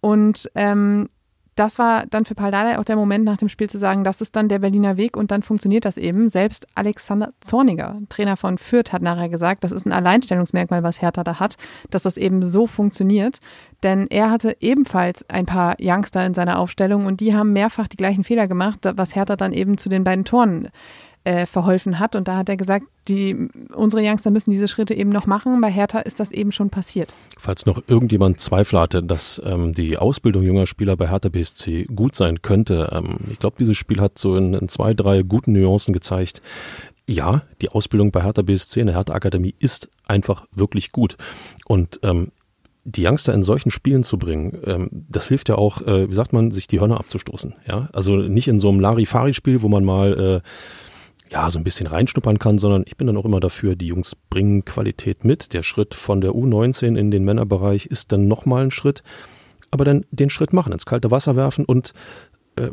Und 0.00 0.50
ähm, 0.54 1.08
das 1.54 1.78
war 1.78 2.04
dann 2.06 2.24
für 2.24 2.34
Paul 2.34 2.50
Dardai 2.50 2.78
auch 2.78 2.84
der 2.84 2.96
Moment 2.96 3.24
nach 3.24 3.36
dem 3.36 3.48
Spiel 3.48 3.70
zu 3.70 3.78
sagen, 3.78 4.04
das 4.04 4.20
ist 4.20 4.34
dann 4.36 4.48
der 4.48 4.58
Berliner 4.58 4.96
Weg 4.96 5.16
und 5.16 5.30
dann 5.30 5.42
funktioniert 5.42 5.84
das 5.84 5.96
eben. 5.96 6.28
Selbst 6.28 6.66
Alexander 6.74 7.32
Zorniger, 7.40 7.98
Trainer 8.08 8.36
von 8.36 8.58
Fürth, 8.58 8.92
hat 8.92 9.02
nachher 9.02 9.28
gesagt, 9.28 9.64
das 9.64 9.72
ist 9.72 9.86
ein 9.86 9.92
Alleinstellungsmerkmal, 9.92 10.82
was 10.82 11.00
Hertha 11.00 11.24
da 11.24 11.38
hat, 11.38 11.56
dass 11.90 12.02
das 12.02 12.16
eben 12.16 12.42
so 12.42 12.66
funktioniert. 12.66 13.38
Denn 13.82 14.06
er 14.08 14.30
hatte 14.30 14.56
ebenfalls 14.60 15.28
ein 15.28 15.46
paar 15.46 15.76
Youngster 15.80 16.24
in 16.26 16.34
seiner 16.34 16.58
Aufstellung 16.58 17.06
und 17.06 17.20
die 17.20 17.34
haben 17.34 17.52
mehrfach 17.52 17.86
die 17.86 17.96
gleichen 17.96 18.24
Fehler 18.24 18.48
gemacht, 18.48 18.80
was 18.96 19.14
Hertha 19.14 19.36
dann 19.36 19.52
eben 19.52 19.78
zu 19.78 19.88
den 19.88 20.04
beiden 20.04 20.24
Toren 20.24 20.70
äh, 21.24 21.46
verholfen 21.46 21.98
hat. 21.98 22.16
Und 22.16 22.28
da 22.28 22.36
hat 22.36 22.48
er 22.48 22.56
gesagt, 22.56 22.86
die, 23.08 23.48
unsere 23.74 24.02
Youngster 24.02 24.30
müssen 24.30 24.50
diese 24.50 24.68
Schritte 24.68 24.94
eben 24.94 25.10
noch 25.10 25.26
machen. 25.26 25.60
Bei 25.60 25.70
Hertha 25.70 26.00
ist 26.00 26.20
das 26.20 26.30
eben 26.30 26.52
schon 26.52 26.70
passiert. 26.70 27.14
Falls 27.38 27.66
noch 27.66 27.82
irgendjemand 27.86 28.40
Zweifel 28.40 28.78
hatte, 28.78 29.02
dass 29.02 29.40
ähm, 29.44 29.72
die 29.72 29.96
Ausbildung 29.96 30.42
junger 30.42 30.66
Spieler 30.66 30.96
bei 30.96 31.08
Hertha 31.08 31.30
BSC 31.30 31.86
gut 31.94 32.14
sein 32.14 32.42
könnte, 32.42 32.90
ähm, 32.92 33.18
ich 33.30 33.38
glaube, 33.38 33.56
dieses 33.58 33.76
Spiel 33.76 34.00
hat 34.00 34.18
so 34.18 34.36
in, 34.36 34.54
in 34.54 34.68
zwei, 34.68 34.94
drei 34.94 35.22
guten 35.22 35.52
Nuancen 35.52 35.92
gezeigt. 35.92 36.42
Ja, 37.06 37.42
die 37.60 37.70
Ausbildung 37.70 38.12
bei 38.12 38.22
Hertha 38.22 38.42
BSC 38.42 38.80
in 38.80 38.86
der 38.86 38.96
Hertha 38.96 39.14
Akademie 39.14 39.54
ist 39.58 39.88
einfach 40.06 40.46
wirklich 40.52 40.92
gut. 40.92 41.16
Und 41.66 42.00
ähm, 42.02 42.32
die 42.84 43.06
Youngster 43.06 43.32
in 43.32 43.42
solchen 43.42 43.70
Spielen 43.70 44.04
zu 44.04 44.18
bringen, 44.18 44.58
ähm, 44.66 44.88
das 44.92 45.28
hilft 45.28 45.48
ja 45.48 45.56
auch, 45.56 45.80
äh, 45.82 46.08
wie 46.08 46.14
sagt 46.14 46.34
man, 46.34 46.50
sich 46.50 46.66
die 46.66 46.80
Hörner 46.80 46.98
abzustoßen. 46.98 47.54
Ja, 47.66 47.88
also 47.92 48.16
nicht 48.16 48.48
in 48.48 48.58
so 48.58 48.68
einem 48.68 48.80
Larifari-Spiel, 48.80 49.62
wo 49.62 49.68
man 49.68 49.84
mal 49.84 50.42
äh, 50.42 50.48
ja, 51.34 51.50
so 51.50 51.58
ein 51.58 51.64
bisschen 51.64 51.88
reinschnuppern 51.88 52.38
kann, 52.38 52.60
sondern 52.60 52.84
ich 52.86 52.96
bin 52.96 53.08
dann 53.08 53.16
auch 53.16 53.24
immer 53.24 53.40
dafür, 53.40 53.74
die 53.74 53.88
Jungs 53.88 54.14
bringen 54.30 54.64
Qualität 54.64 55.24
mit. 55.24 55.52
Der 55.52 55.64
Schritt 55.64 55.92
von 55.92 56.20
der 56.20 56.30
U19 56.30 56.96
in 56.96 57.10
den 57.10 57.24
Männerbereich 57.24 57.86
ist 57.86 58.12
dann 58.12 58.28
nochmal 58.28 58.62
ein 58.62 58.70
Schritt. 58.70 59.02
Aber 59.72 59.84
dann 59.84 60.06
den 60.12 60.30
Schritt 60.30 60.52
machen, 60.52 60.72
ins 60.72 60.86
kalte 60.86 61.10
Wasser 61.10 61.34
werfen 61.34 61.64
und 61.64 61.92
äh, 62.54 62.70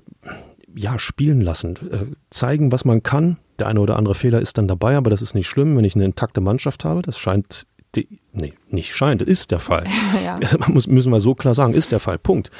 ja, 0.76 1.00
spielen 1.00 1.42
lassen, 1.42 1.76
äh, 1.92 2.16
zeigen, 2.30 2.72
was 2.72 2.86
man 2.86 3.02
kann. 3.02 3.38
Der 3.58 3.66
eine 3.66 3.80
oder 3.80 3.98
andere 3.98 4.14
Fehler 4.14 4.40
ist 4.40 4.60
dann 4.60 4.68
dabei, 4.68 4.96
aber 4.96 5.10
das 5.10 5.24
ist 5.24 5.34
nicht 5.34 5.48
schlimm, 5.48 5.76
wenn 5.76 5.84
ich 5.84 5.96
eine 5.96 6.06
intakte 6.06 6.40
Mannschaft 6.40 6.86
habe. 6.86 7.02
Das 7.02 7.18
scheint, 7.18 7.66
die, 7.96 8.20
nee, 8.32 8.54
nicht 8.70 8.94
scheint, 8.94 9.24
ist 9.24 9.50
der 9.50 9.60
Fall. 9.60 9.86
ja. 10.24 10.36
also 10.36 10.60
man 10.60 10.74
muss, 10.74 10.86
müssen 10.86 11.12
wir 11.12 11.20
so 11.20 11.34
klar 11.34 11.56
sagen, 11.56 11.74
ist 11.74 11.92
der 11.92 12.00
Fall, 12.00 12.20
Punkt. 12.20 12.52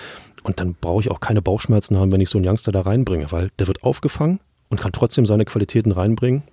Und 0.42 0.60
dann 0.60 0.74
brauche 0.74 1.02
ich 1.02 1.12
auch 1.12 1.20
keine 1.20 1.44
Bauchschmerzen 1.44 1.96
haben, 2.00 2.12
wenn 2.12 2.22
ich 2.22 2.30
so 2.32 2.40
einen 2.40 2.48
Youngster 2.48 2.72
da 2.72 2.82
reinbringe, 2.82 3.32
weil 3.32 3.52
der 3.60 3.68
wird 3.68 3.84
aufgefangen 3.84 4.40
und 4.72 4.80
kann 4.80 4.92
trotzdem 4.92 5.28
seine 5.28 5.46
Qualitäten 5.46 5.92
reinbringen. 5.92 6.44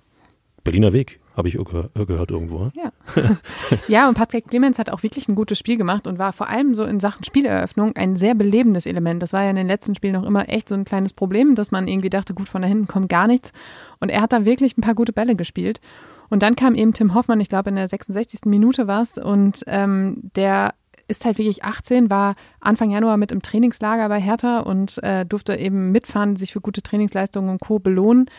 Berliner 0.65 0.93
Weg, 0.93 1.21
habe 1.35 1.49
ich 1.49 1.55
gehört, 1.57 2.31
irgendwo. 2.31 2.71
Ja. 2.75 2.93
ja, 3.89 4.09
und 4.09 4.15
Pascal 4.15 4.43
Clemens 4.43 4.79
hat 4.79 4.91
auch 4.91 5.03
wirklich 5.03 5.29
ein 5.29 5.37
gutes 5.37 5.59
Spiel 5.59 5.79
gemacht 5.79 6.07
und 6.07 6.19
war 6.19 6.33
vor 6.33 6.49
allem 6.49 6.75
so 6.75 6.85
in 6.85 7.01
Sachen 7.01 7.25
Spieleröffnung 7.25 7.97
ein 7.97 8.17
sehr 8.17 8.35
belebendes 8.35 8.85
Element. 8.85 9.23
Das 9.23 9.33
war 9.33 9.45
ja 9.45 9.51
in 9.51 9.57
den 9.57 9.69
letzten 9.69 9.95
Spielen 9.95 10.15
noch 10.15 10.27
immer 10.27 10.49
echt 10.49 10.69
so 10.69 10.75
ein 10.75 10.85
kleines 10.85 11.13
Problem, 11.13 11.55
dass 11.55 11.71
man 11.71 11.89
irgendwie 11.89 12.11
dachte, 12.11 12.35
gut, 12.35 12.49
von 12.49 12.61
da 12.61 12.69
hinten 12.69 12.89
kommt 12.89 13.09
gar 13.09 13.29
nichts. 13.29 13.53
Und 14.01 14.11
er 14.11 14.21
hat 14.21 14.33
da 14.33 14.45
wirklich 14.45 14.77
ein 14.77 14.83
paar 14.83 14.97
gute 14.97 15.13
Bälle 15.13 15.37
gespielt. 15.37 15.81
Und 16.29 16.43
dann 16.43 16.57
kam 16.57 16.75
eben 16.75 16.93
Tim 16.93 17.15
Hoffmann, 17.15 17.41
ich 17.41 17.49
glaube 17.49 17.71
in 17.71 17.77
der 17.77 17.89
66. 17.89 18.41
Minute 18.47 18.87
war 18.87 19.03
es, 19.03 19.17
und 19.17 19.65
ähm, 19.69 20.31
der 20.35 20.75
ist 21.09 21.25
halt 21.25 21.39
wirklich 21.39 21.65
18, 21.65 22.11
war 22.11 22.35
Anfang 22.61 22.91
Januar 22.91 23.17
mit 23.17 23.33
im 23.33 23.43
Trainingslager 23.43 24.09
bei 24.09 24.21
Hertha 24.21 24.61
und 24.61 25.03
äh, 25.03 25.25
durfte 25.25 25.57
eben 25.57 25.91
mitfahren, 25.91 26.37
sich 26.37 26.53
für 26.53 26.61
gute 26.61 26.83
Trainingsleistungen 26.83 27.51
und 27.51 27.61
Co. 27.61 27.79
belohnen. 27.79 28.31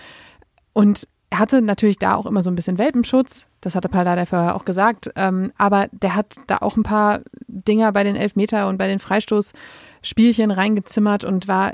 Und 0.73 1.07
er 1.31 1.39
hatte 1.39 1.61
natürlich 1.61 1.97
da 1.97 2.15
auch 2.15 2.25
immer 2.25 2.41
so 2.41 2.49
ein 2.49 2.55
bisschen 2.55 2.77
Welpenschutz, 2.77 3.47
das 3.61 3.75
hatte 3.75 3.89
Pallada 3.89 4.25
vorher 4.25 4.55
auch 4.55 4.65
gesagt, 4.65 5.11
ähm, 5.15 5.51
aber 5.57 5.87
der 5.91 6.15
hat 6.15 6.35
da 6.47 6.57
auch 6.57 6.75
ein 6.75 6.83
paar 6.83 7.21
Dinger 7.47 7.91
bei 7.91 8.03
den 8.03 8.15
Elfmeter 8.15 8.67
und 8.67 8.77
bei 8.77 8.87
den 8.87 8.99
Freistoßspielchen 8.99 10.49
reingezimmert 10.51 11.25
und 11.25 11.47
war 11.47 11.73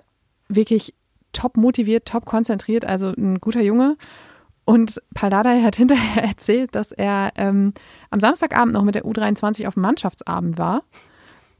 wirklich 0.49 0.93
top 1.31 1.57
motiviert, 1.57 2.05
top 2.05 2.25
konzentriert, 2.25 2.85
also 2.85 3.09
ein 3.09 3.39
guter 3.39 3.61
Junge. 3.61 3.97
Und 4.65 5.01
Paldada 5.13 5.61
hat 5.61 5.75
hinterher 5.77 6.23
erzählt, 6.23 6.75
dass 6.75 6.91
er 6.91 7.31
ähm, 7.37 7.73
am 8.09 8.19
Samstagabend 8.19 8.73
noch 8.73 8.83
mit 8.83 8.95
der 8.95 9.05
U23 9.05 9.67
auf 9.67 9.75
dem 9.75 9.83
Mannschaftsabend 9.83 10.57
war 10.57 10.83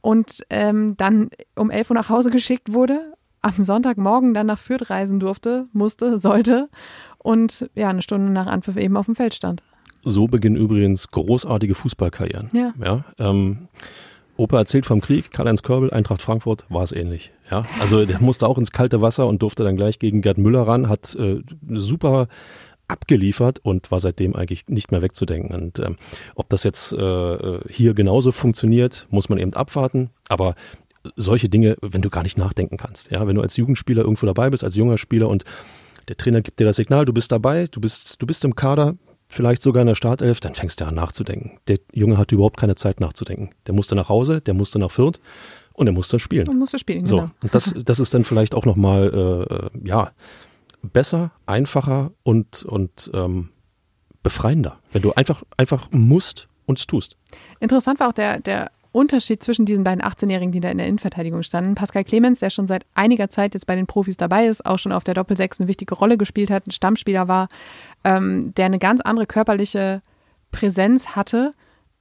und 0.00 0.44
ähm, 0.50 0.96
dann 0.96 1.30
um 1.54 1.70
11 1.70 1.90
Uhr 1.90 1.94
nach 1.94 2.08
Hause 2.10 2.30
geschickt 2.30 2.72
wurde, 2.72 3.12
am 3.42 3.64
Sonntagmorgen 3.64 4.34
dann 4.34 4.46
nach 4.46 4.58
Fürth 4.58 4.90
reisen 4.90 5.20
durfte, 5.20 5.66
musste, 5.72 6.18
sollte 6.18 6.68
und 7.18 7.70
ja, 7.74 7.88
eine 7.88 8.02
Stunde 8.02 8.32
nach 8.32 8.46
Anpfiff 8.46 8.76
eben 8.76 8.96
auf 8.96 9.06
dem 9.06 9.16
Feld 9.16 9.34
stand. 9.34 9.62
So 10.02 10.28
beginnen 10.28 10.56
übrigens 10.56 11.10
großartige 11.10 11.74
Fußballkarrieren. 11.74 12.50
Ja. 12.52 12.72
ja 12.80 13.04
ähm, 13.18 13.68
Opa 14.36 14.58
erzählt 14.58 14.86
vom 14.86 15.00
Krieg, 15.00 15.30
Karl-Heinz 15.30 15.62
Körbel, 15.62 15.90
Eintracht 15.90 16.22
Frankfurt, 16.22 16.66
war 16.68 16.82
es 16.82 16.92
ähnlich. 16.92 17.32
Ja, 17.50 17.64
also 17.80 18.04
der 18.04 18.20
musste 18.20 18.46
auch 18.46 18.58
ins 18.58 18.70
kalte 18.70 19.00
Wasser 19.00 19.26
und 19.26 19.42
durfte 19.42 19.64
dann 19.64 19.76
gleich 19.76 19.98
gegen 19.98 20.20
Gerd 20.20 20.38
Müller 20.38 20.66
ran, 20.66 20.88
hat 20.88 21.14
äh, 21.14 21.40
eine 21.68 21.80
super 21.80 22.28
abgeliefert 22.88 23.58
und 23.58 23.90
war 23.90 24.00
seitdem 24.00 24.34
eigentlich 24.34 24.68
nicht 24.68 24.92
mehr 24.92 25.02
wegzudenken. 25.02 25.54
Und 25.54 25.78
ähm, 25.78 25.96
ob 26.34 26.48
das 26.48 26.64
jetzt 26.64 26.92
äh, 26.92 27.58
hier 27.68 27.94
genauso 27.94 28.32
funktioniert, 28.32 29.06
muss 29.10 29.28
man 29.28 29.38
eben 29.38 29.54
abwarten. 29.54 30.10
Aber 30.28 30.54
solche 31.16 31.48
Dinge, 31.48 31.76
wenn 31.80 32.02
du 32.02 32.10
gar 32.10 32.22
nicht 32.22 32.38
nachdenken 32.38 32.76
kannst, 32.76 33.10
ja, 33.10 33.26
wenn 33.26 33.36
du 33.36 33.42
als 33.42 33.56
Jugendspieler 33.56 34.02
irgendwo 34.02 34.26
dabei 34.26 34.50
bist, 34.50 34.64
als 34.64 34.76
junger 34.76 34.98
Spieler 34.98 35.28
und 35.28 35.44
der 36.08 36.16
Trainer 36.16 36.40
gibt 36.40 36.60
dir 36.60 36.64
das 36.64 36.76
Signal, 36.76 37.04
du 37.04 37.12
bist 37.12 37.32
dabei, 37.32 37.66
du 37.70 37.80
bist, 37.80 38.20
du 38.22 38.26
bist 38.26 38.44
im 38.44 38.54
Kader, 38.54 38.96
vielleicht 39.28 39.62
sogar 39.62 39.82
in 39.82 39.88
der 39.88 39.94
Startelf, 39.94 40.40
dann 40.40 40.54
fängst 40.54 40.80
du 40.80 40.84
an 40.84 40.94
nachzudenken. 40.94 41.58
Der 41.68 41.78
Junge 41.92 42.18
hatte 42.18 42.34
überhaupt 42.34 42.58
keine 42.58 42.76
Zeit 42.76 43.00
nachzudenken. 43.00 43.50
Der 43.66 43.74
musste 43.74 43.96
nach 43.96 44.08
Hause, 44.08 44.40
der 44.40 44.54
musste 44.54 44.78
nach 44.78 44.90
Fürth 44.90 45.20
und 45.72 45.86
er 45.86 45.92
musste 45.92 46.18
spielen. 46.18 46.48
Und 46.48 46.58
musste 46.58 46.78
spielen, 46.78 47.06
so, 47.06 47.16
genau. 47.16 47.30
Und 47.42 47.54
das, 47.54 47.74
das 47.84 48.00
ist 48.00 48.14
dann 48.14 48.24
vielleicht 48.24 48.54
auch 48.54 48.64
nochmal, 48.64 49.70
äh, 49.82 49.88
ja, 49.88 50.12
besser, 50.86 51.32
einfacher 51.46 52.12
und, 52.22 52.64
und 52.64 53.10
ähm, 53.14 53.50
befreiender, 54.22 54.78
wenn 54.92 55.02
du 55.02 55.12
einfach, 55.12 55.42
einfach 55.56 55.88
musst 55.92 56.48
und 56.66 56.78
es 56.78 56.86
tust. 56.86 57.16
Interessant 57.60 58.00
war 58.00 58.08
auch 58.08 58.12
der, 58.12 58.40
der 58.40 58.70
Unterschied 58.96 59.42
zwischen 59.42 59.66
diesen 59.66 59.84
beiden 59.84 60.02
18-Jährigen, 60.02 60.52
die 60.52 60.60
da 60.60 60.70
in 60.70 60.78
der 60.78 60.86
Innenverteidigung 60.86 61.42
standen. 61.42 61.74
Pascal 61.74 62.02
Clemens, 62.02 62.40
der 62.40 62.48
schon 62.48 62.66
seit 62.66 62.86
einiger 62.94 63.28
Zeit 63.28 63.52
jetzt 63.52 63.66
bei 63.66 63.76
den 63.76 63.86
Profis 63.86 64.16
dabei 64.16 64.46
ist, 64.46 64.64
auch 64.64 64.78
schon 64.78 64.92
auf 64.92 65.04
der 65.04 65.14
Doppelsechs 65.14 65.60
eine 65.60 65.68
wichtige 65.68 65.94
Rolle 65.94 66.16
gespielt 66.16 66.50
hat, 66.50 66.66
ein 66.66 66.70
Stammspieler 66.70 67.28
war, 67.28 67.48
ähm, 68.04 68.54
der 68.54 68.66
eine 68.66 68.78
ganz 68.78 69.02
andere 69.02 69.26
körperliche 69.26 70.00
Präsenz 70.50 71.14
hatte 71.14 71.50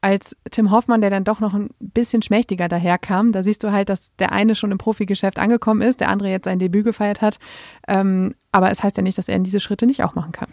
als 0.05 0.37
Tim 0.51 0.69
Hoffmann, 0.71 1.01
der 1.01 1.09
dann 1.09 1.23
doch 1.23 1.39
noch 1.39 1.53
ein 1.53 1.69
bisschen 1.79 2.21
schmächtiger 2.21 2.67
daherkam. 2.67 3.31
Da 3.31 3.43
siehst 3.43 3.63
du 3.63 3.71
halt, 3.71 3.89
dass 3.89 4.15
der 4.17 4.31
eine 4.31 4.53
schon 4.55 4.71
im 4.71 4.77
Profigeschäft 4.77 5.39
angekommen 5.39 5.81
ist, 5.81 5.99
der 5.99 6.09
andere 6.09 6.29
jetzt 6.29 6.45
sein 6.45 6.59
Debüt 6.59 6.85
gefeiert 6.85 7.21
hat. 7.21 7.39
Ähm, 7.87 8.35
aber 8.55 8.71
es 8.71 8.81
heißt 8.81 8.95
ja 8.95 9.03
nicht, 9.03 9.17
dass 9.17 9.27
er 9.27 9.37
diese 9.39 9.59
Schritte 9.59 9.85
nicht 9.85 10.03
auch 10.03 10.15
machen 10.15 10.31
kann. 10.31 10.47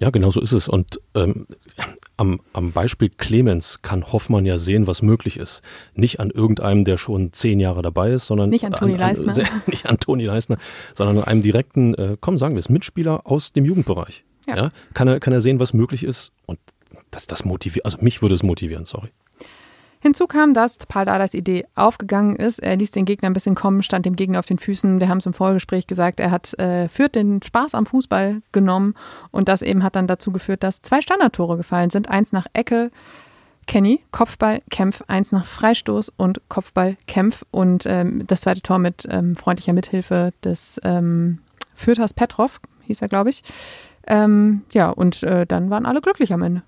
Ja, 0.00 0.10
genau 0.10 0.30
so 0.32 0.40
ist 0.40 0.52
es. 0.52 0.68
Und 0.68 1.00
ähm, 1.14 1.46
am, 2.16 2.40
am 2.52 2.72
Beispiel 2.72 3.10
Clemens 3.10 3.80
kann 3.82 4.12
Hoffmann 4.12 4.44
ja 4.44 4.58
sehen, 4.58 4.88
was 4.88 5.02
möglich 5.02 5.36
ist. 5.38 5.62
Nicht 5.94 6.18
an 6.18 6.30
irgendeinem, 6.30 6.84
der 6.84 6.96
schon 6.96 7.32
zehn 7.32 7.60
Jahre 7.60 7.82
dabei 7.82 8.10
ist, 8.10 8.26
sondern 8.26 8.50
nicht 8.50 8.64
an 8.64 8.72
Toni 8.72 8.94
an, 8.94 8.98
Leisner. 8.98 9.36
An, 9.36 9.62
nicht 9.66 9.88
an 9.88 9.98
Toni 9.98 10.24
Leisner, 10.24 10.58
sondern 10.94 11.18
an 11.18 11.24
einem 11.24 11.42
direkten, 11.42 11.94
äh, 11.94 12.16
komm, 12.20 12.38
sagen 12.38 12.54
wir 12.54 12.60
es, 12.60 12.68
Mitspieler 12.68 13.22
aus 13.24 13.52
dem 13.52 13.64
Jugendbereich. 13.64 14.24
Ja. 14.46 14.56
ja. 14.56 14.70
kann, 14.94 15.06
er, 15.06 15.20
kann 15.20 15.32
er 15.32 15.40
sehen, 15.40 15.60
was 15.60 15.74
möglich 15.74 16.02
ist. 16.02 16.32
Und 16.46 16.58
das, 17.12 17.28
das 17.28 17.44
motiviert, 17.44 17.84
also 17.84 17.98
mich 18.00 18.20
würde 18.20 18.34
es 18.34 18.42
motivieren, 18.42 18.84
sorry. 18.84 19.10
Hinzu 20.00 20.26
kam, 20.26 20.54
dass 20.54 20.78
Paul 20.78 21.06
Dardais 21.06 21.34
Idee 21.34 21.66
aufgegangen 21.74 22.36
ist. 22.36 22.60
Er 22.60 22.76
ließ 22.76 22.92
den 22.92 23.04
Gegner 23.04 23.28
ein 23.28 23.32
bisschen 23.32 23.54
kommen, 23.54 23.82
stand 23.82 24.06
dem 24.06 24.16
Gegner 24.16 24.38
auf 24.38 24.46
den 24.46 24.58
Füßen. 24.58 25.00
Wir 25.00 25.08
haben 25.08 25.18
es 25.18 25.26
im 25.26 25.32
Vorgespräch 25.32 25.86
gesagt, 25.86 26.20
er 26.20 26.30
hat 26.30 26.58
äh, 26.58 26.88
führt 26.88 27.14
den 27.14 27.42
Spaß 27.42 27.74
am 27.74 27.86
Fußball 27.86 28.42
genommen 28.52 28.94
und 29.30 29.48
das 29.48 29.62
eben 29.62 29.82
hat 29.82 29.96
dann 29.96 30.06
dazu 30.06 30.30
geführt, 30.30 30.62
dass 30.62 30.82
zwei 30.82 31.00
Standardtore 31.00 31.56
gefallen 31.56 31.90
sind. 31.90 32.08
Eins 32.08 32.32
nach 32.32 32.46
Ecke, 32.52 32.90
Kenny, 33.66 34.02
Kopfball, 34.12 34.62
Kempf, 34.70 35.02
eins 35.08 35.30
nach 35.30 35.44
Freistoß 35.44 36.12
und 36.16 36.40
Kopfball, 36.48 36.96
Kempf 37.06 37.44
und 37.50 37.84
ähm, 37.86 38.26
das 38.26 38.42
zweite 38.42 38.62
Tor 38.62 38.78
mit 38.78 39.06
ähm, 39.10 39.36
freundlicher 39.36 39.72
Mithilfe 39.72 40.32
des 40.42 40.80
ähm, 40.84 41.40
Fürthers 41.74 42.14
Petrov, 42.14 42.60
hieß 42.84 43.02
er, 43.02 43.08
glaube 43.08 43.30
ich. 43.30 43.42
Ähm, 44.06 44.62
ja, 44.72 44.88
und 44.88 45.22
äh, 45.22 45.46
dann 45.46 45.70
waren 45.70 45.84
alle 45.84 46.00
glücklich 46.00 46.32
am 46.32 46.42
Ende. 46.42 46.62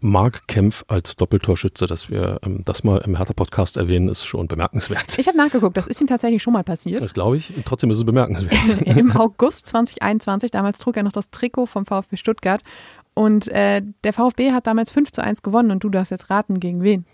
Marc 0.00 0.48
Kempf 0.48 0.84
als 0.88 1.16
Doppeltorschütze, 1.16 1.86
dass 1.86 2.10
wir 2.10 2.40
ähm, 2.42 2.62
das 2.64 2.84
mal 2.84 2.98
im 2.98 3.16
Hertha-Podcast 3.16 3.76
erwähnen, 3.76 4.08
ist 4.08 4.24
schon 4.24 4.48
bemerkenswert. 4.48 5.18
Ich 5.18 5.28
habe 5.28 5.36
nachgeguckt, 5.36 5.76
das 5.76 5.86
ist 5.86 6.00
ihm 6.00 6.06
tatsächlich 6.06 6.42
schon 6.42 6.54
mal 6.54 6.64
passiert. 6.64 7.02
Das 7.02 7.12
glaube 7.12 7.36
ich. 7.36 7.52
Trotzdem 7.66 7.90
ist 7.90 7.98
es 7.98 8.04
bemerkenswert. 8.04 8.82
Im 8.86 9.12
August 9.12 9.66
2021, 9.66 10.50
damals 10.50 10.78
trug 10.78 10.96
er 10.96 11.02
noch 11.02 11.12
das 11.12 11.30
Trikot 11.30 11.66
vom 11.66 11.84
VfB 11.84 12.16
Stuttgart. 12.16 12.62
Und 13.12 13.48
äh, 13.48 13.82
der 14.04 14.12
VfB 14.12 14.52
hat 14.52 14.66
damals 14.66 14.90
5 14.90 15.12
zu 15.12 15.22
1 15.22 15.42
gewonnen 15.42 15.70
und 15.70 15.84
du 15.84 15.90
darfst 15.90 16.10
jetzt 16.10 16.30
raten, 16.30 16.60
gegen 16.60 16.82
wen? 16.82 17.04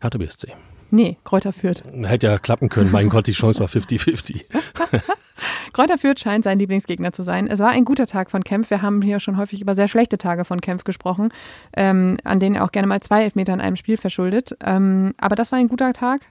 Hertha 0.00 0.18
BSC. 0.18 0.52
Nee, 0.90 1.18
Kräuter 1.24 1.52
Fürth. 1.52 1.82
Hätte 1.92 2.28
ja 2.28 2.38
klappen 2.38 2.68
können. 2.68 2.92
Mein 2.92 3.08
Gott, 3.08 3.26
die 3.26 3.32
Chance 3.32 3.60
war 3.60 3.68
50-50. 3.68 4.44
Kräuter 5.72 5.98
Fürth 5.98 6.20
scheint 6.20 6.44
sein 6.44 6.58
Lieblingsgegner 6.58 7.12
zu 7.12 7.22
sein. 7.22 7.46
Es 7.48 7.58
war 7.58 7.70
ein 7.70 7.84
guter 7.84 8.06
Tag 8.06 8.30
von 8.30 8.44
Kempf. 8.44 8.70
Wir 8.70 8.82
haben 8.82 9.02
hier 9.02 9.20
schon 9.20 9.36
häufig 9.36 9.60
über 9.60 9.74
sehr 9.74 9.88
schlechte 9.88 10.18
Tage 10.18 10.44
von 10.44 10.60
Kempf 10.60 10.84
gesprochen, 10.84 11.30
ähm, 11.76 12.18
an 12.24 12.40
denen 12.40 12.56
er 12.56 12.64
auch 12.64 12.72
gerne 12.72 12.86
mal 12.86 13.00
zwei 13.00 13.24
Elfmeter 13.24 13.52
in 13.54 13.60
einem 13.60 13.76
Spiel 13.76 13.96
verschuldet. 13.96 14.56
Ähm, 14.64 15.14
aber 15.18 15.36
das 15.36 15.52
war 15.52 15.58
ein 15.58 15.68
guter 15.68 15.92
Tag. 15.92 16.22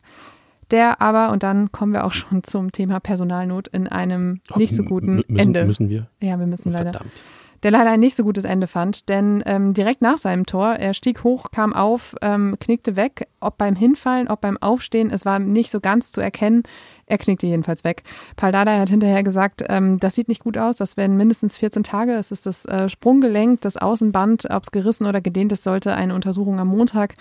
Der 0.71 0.99
aber, 0.99 1.31
und 1.31 1.43
dann 1.43 1.71
kommen 1.71 1.93
wir 1.93 2.05
auch 2.05 2.11
schon 2.13 2.43
zum 2.43 2.71
Thema 2.71 2.99
Personalnot 2.99 3.67
in 3.67 3.87
einem 3.87 4.41
nicht 4.55 4.75
so 4.75 4.83
guten 4.83 5.17
müssen, 5.17 5.37
Ende. 5.37 5.65
Müssen 5.65 5.89
wir? 5.89 6.07
Ja, 6.21 6.39
wir 6.39 6.47
müssen 6.47 6.71
leider. 6.71 6.91
Verdammt 6.91 7.23
der 7.63 7.71
leider 7.71 7.91
ein 7.91 7.99
nicht 7.99 8.15
so 8.15 8.23
gutes 8.23 8.45
Ende 8.45 8.67
fand, 8.67 9.09
denn 9.09 9.43
ähm, 9.45 9.73
direkt 9.73 10.01
nach 10.01 10.17
seinem 10.17 10.45
Tor, 10.45 10.73
er 10.73 10.93
stieg 10.93 11.23
hoch, 11.23 11.51
kam 11.51 11.73
auf, 11.73 12.15
ähm, 12.21 12.57
knickte 12.59 12.95
weg, 12.95 13.27
ob 13.39 13.57
beim 13.57 13.75
Hinfallen, 13.75 14.27
ob 14.27 14.41
beim 14.41 14.57
Aufstehen, 14.61 15.11
es 15.11 15.25
war 15.25 15.39
nicht 15.39 15.71
so 15.71 15.79
ganz 15.79 16.11
zu 16.11 16.21
erkennen. 16.21 16.63
Er 17.07 17.19
knickte 17.19 17.45
jedenfalls 17.45 17.83
weg. 17.83 18.01
Paldada 18.35 18.79
hat 18.79 18.89
hinterher 18.89 19.21
gesagt, 19.21 19.63
ähm, 19.69 19.99
das 19.99 20.15
sieht 20.15 20.27
nicht 20.27 20.43
gut 20.43 20.57
aus, 20.57 20.77
das 20.77 20.97
werden 20.97 21.17
mindestens 21.17 21.57
14 21.57 21.83
Tage. 21.83 22.13
Es 22.13 22.31
ist 22.31 22.47
das 22.47 22.65
äh, 22.65 22.89
Sprunggelenk, 22.89 23.61
das 23.61 23.77
Außenband, 23.77 24.47
ob 24.49 24.63
es 24.63 24.71
gerissen 24.71 25.05
oder 25.05 25.21
gedehnt 25.21 25.51
ist, 25.51 25.63
sollte 25.63 25.93
eine 25.93 26.15
Untersuchung 26.15 26.59
am 26.59 26.69
Montag 26.69 27.13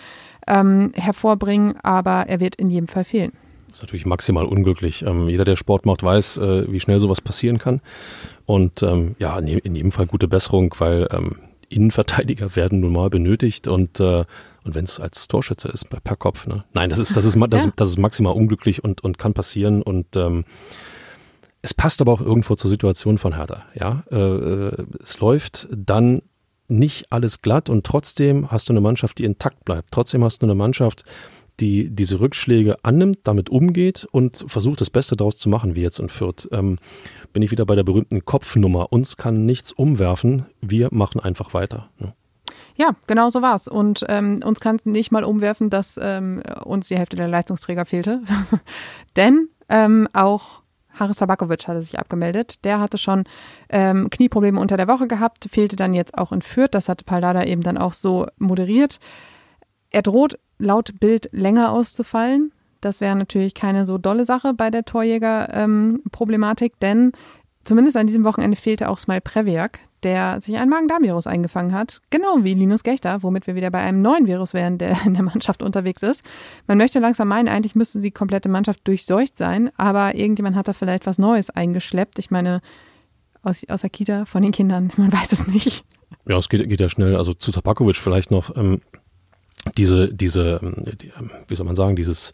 ähm, 0.47 0.91
hervorbringen, 0.95 1.75
aber 1.83 2.25
er 2.27 2.39
wird 2.39 2.55
in 2.55 2.69
jedem 2.69 2.87
Fall 2.87 3.05
fehlen. 3.05 3.31
Das 3.75 3.79
ist 3.79 3.83
natürlich 3.83 4.05
maximal 4.05 4.45
unglücklich. 4.45 5.03
Ähm, 5.05 5.27
jeder, 5.27 5.43
der 5.43 5.57
Sport 5.57 5.85
macht, 5.85 6.01
weiß, 6.01 6.37
äh, 6.37 6.71
wie 6.71 6.79
schnell 6.79 6.99
sowas 6.99 7.19
passieren 7.19 7.57
kann. 7.57 7.81
Und 8.45 8.83
ähm, 8.83 9.15
ja, 9.19 9.37
in, 9.39 9.75
jedem 9.75 9.91
Fall 9.91 10.05
gute 10.05 10.27
Besserung, 10.27 10.73
weil 10.77 11.07
ähm, 11.11 11.37
Innenverteidiger 11.69 12.55
werden 12.55 12.79
nun 12.79 12.93
mal 12.93 13.09
benötigt 13.09 13.67
und 13.67 13.99
äh, 13.99 14.25
und 14.63 14.73
wenn 14.73 14.83
es 14.83 14.99
als 14.99 15.27
Torschütze 15.27 15.67
ist 15.67 15.89
per 15.89 16.15
Kopf, 16.15 16.47
ne? 16.47 16.63
Nein, 16.73 16.89
das 16.89 16.97
ist 16.97 17.15
das 17.15 17.23
ist 17.25 17.35
das, 17.35 17.49
das, 17.49 17.65
ist, 17.65 17.73
das 17.75 17.89
ist 17.89 17.97
maximal 17.99 18.33
unglücklich 18.33 18.83
und 18.83 19.03
und 19.03 19.17
kann 19.17 19.33
passieren 19.33 19.83
und 19.83 20.15
ähm, 20.15 20.45
es 21.61 21.73
passt 21.73 22.01
aber 22.01 22.13
auch 22.13 22.21
irgendwo 22.21 22.55
zur 22.55 22.69
Situation 22.69 23.17
von 23.17 23.35
Hertha. 23.35 23.63
Ja, 23.73 24.03
äh, 24.11 24.17
äh, 24.17 24.85
es 25.01 25.19
läuft 25.19 25.67
dann 25.71 26.21
nicht 26.67 27.11
alles 27.11 27.41
glatt 27.41 27.69
und 27.69 27.85
trotzdem 27.85 28.51
hast 28.51 28.69
du 28.69 28.73
eine 28.73 28.81
Mannschaft, 28.81 29.17
die 29.19 29.23
intakt 29.23 29.65
bleibt. 29.65 29.89
Trotzdem 29.91 30.23
hast 30.23 30.41
du 30.41 30.45
eine 30.45 30.55
Mannschaft, 30.55 31.05
die 31.59 31.89
diese 31.89 32.19
Rückschläge 32.19 32.77
annimmt, 32.83 33.19
damit 33.23 33.49
umgeht 33.49 34.07
und 34.11 34.45
versucht, 34.47 34.81
das 34.81 34.89
Beste 34.89 35.15
daraus 35.15 35.37
zu 35.37 35.49
machen, 35.49 35.75
wie 35.75 35.81
jetzt 35.81 35.99
in 35.99 36.09
Fürth. 36.09 36.47
Ähm, 36.51 36.77
bin 37.33 37.43
ich 37.43 37.51
wieder 37.51 37.65
bei 37.65 37.75
der 37.75 37.83
berühmten 37.83 38.25
Kopfnummer. 38.25 38.91
Uns 38.91 39.17
kann 39.17 39.45
nichts 39.45 39.71
umwerfen, 39.71 40.45
wir 40.61 40.89
machen 40.91 41.19
einfach 41.19 41.53
weiter. 41.53 41.89
Ne? 41.99 42.13
Ja, 42.75 42.91
genau 43.07 43.29
so 43.29 43.41
war's. 43.41 43.67
Und 43.67 44.05
ähm, 44.09 44.41
uns 44.43 44.59
kann 44.59 44.79
nicht 44.83 45.11
mal 45.11 45.23
umwerfen, 45.23 45.69
dass 45.69 45.99
ähm, 46.01 46.43
uns 46.65 46.87
die 46.89 46.97
Hälfte 46.97 47.15
der 47.15 47.27
Leistungsträger 47.27 47.85
fehlte. 47.85 48.21
Denn 49.15 49.47
ähm, 49.69 50.07
auch 50.13 50.61
Haris 50.99 51.17
Tabakovic 51.17 51.67
hatte 51.67 51.81
sich 51.81 51.97
abgemeldet. 51.99 52.63
Der 52.65 52.79
hatte 52.79 52.97
schon 52.97 53.23
ähm, 53.69 54.09
Knieprobleme 54.09 54.59
unter 54.59 54.77
der 54.77 54.87
Woche 54.87 55.07
gehabt, 55.07 55.47
fehlte 55.49 55.75
dann 55.75 55.93
jetzt 55.93 56.17
auch 56.17 56.31
in 56.31 56.41
Fürth. 56.41 56.73
Das 56.73 56.89
hatte 56.89 57.05
Paldada 57.05 57.43
eben 57.43 57.61
dann 57.61 57.77
auch 57.77 57.93
so 57.93 58.27
moderiert. 58.37 58.99
Er 59.89 60.01
droht 60.01 60.37
laut 60.57 60.99
Bild 60.99 61.29
länger 61.31 61.71
auszufallen. 61.71 62.51
Das 62.81 63.01
wäre 63.01 63.15
natürlich 63.15 63.53
keine 63.53 63.85
so 63.85 63.97
dolle 63.97 64.25
Sache 64.25 64.53
bei 64.53 64.69
der 64.69 64.85
Torjäger-Problematik, 64.85 66.73
ähm, 66.73 66.79
denn 66.81 67.11
zumindest 67.63 67.97
an 67.97 68.07
diesem 68.07 68.23
Wochenende 68.23 68.57
fehlte 68.57 68.89
auch 68.89 68.99
Smile 68.99 69.21
Previak, 69.21 69.79
der 70.03 70.39
sich 70.39 70.55
ein 70.57 70.69
Magen-Darm-Virus 70.69 71.25
eingefangen 71.25 71.73
hat. 71.73 72.01
Genau 72.11 72.43
wie 72.43 72.53
Linus 72.53 72.83
Gechter, 72.83 73.23
womit 73.23 73.47
wir 73.47 73.55
wieder 73.55 73.71
bei 73.71 73.79
einem 73.79 74.03
neuen 74.03 74.27
Virus 74.27 74.53
wären, 74.53 74.77
der 74.77 74.97
in 75.05 75.15
der 75.15 75.23
Mannschaft 75.23 75.63
unterwegs 75.63 76.03
ist. 76.03 76.23
Man 76.67 76.77
möchte 76.77 76.99
langsam 76.99 77.27
meinen, 77.27 77.47
eigentlich 77.47 77.73
müsste 77.73 78.01
die 78.01 78.11
komplette 78.11 78.49
Mannschaft 78.49 78.81
durchseucht 78.87 79.37
sein, 79.37 79.71
aber 79.77 80.15
irgendjemand 80.15 80.55
hat 80.55 80.67
da 80.67 80.73
vielleicht 80.73 81.07
was 81.07 81.17
Neues 81.17 81.49
eingeschleppt. 81.49 82.19
Ich 82.19 82.29
meine, 82.29 82.61
aus, 83.41 83.63
aus 83.67 83.81
der 83.81 83.89
Kita 83.89 84.25
von 84.25 84.43
den 84.43 84.51
Kindern, 84.51 84.91
man 84.97 85.11
weiß 85.11 85.31
es 85.31 85.47
nicht. 85.47 85.85
Ja, 86.27 86.37
es 86.37 86.49
geht, 86.49 86.67
geht 86.69 86.79
ja 86.79 86.89
schnell. 86.89 87.15
Also 87.15 87.33
zu 87.33 87.51
Tabakovic 87.51 87.95
vielleicht 87.95 88.31
noch. 88.31 88.55
Ähm, 88.55 88.81
diese, 89.77 90.13
diese, 90.13 90.59
ähm, 90.61 90.83
ähm, 91.19 91.31
wie 91.47 91.55
soll 91.55 91.65
man 91.65 91.75
sagen, 91.75 91.95
dieses 91.95 92.31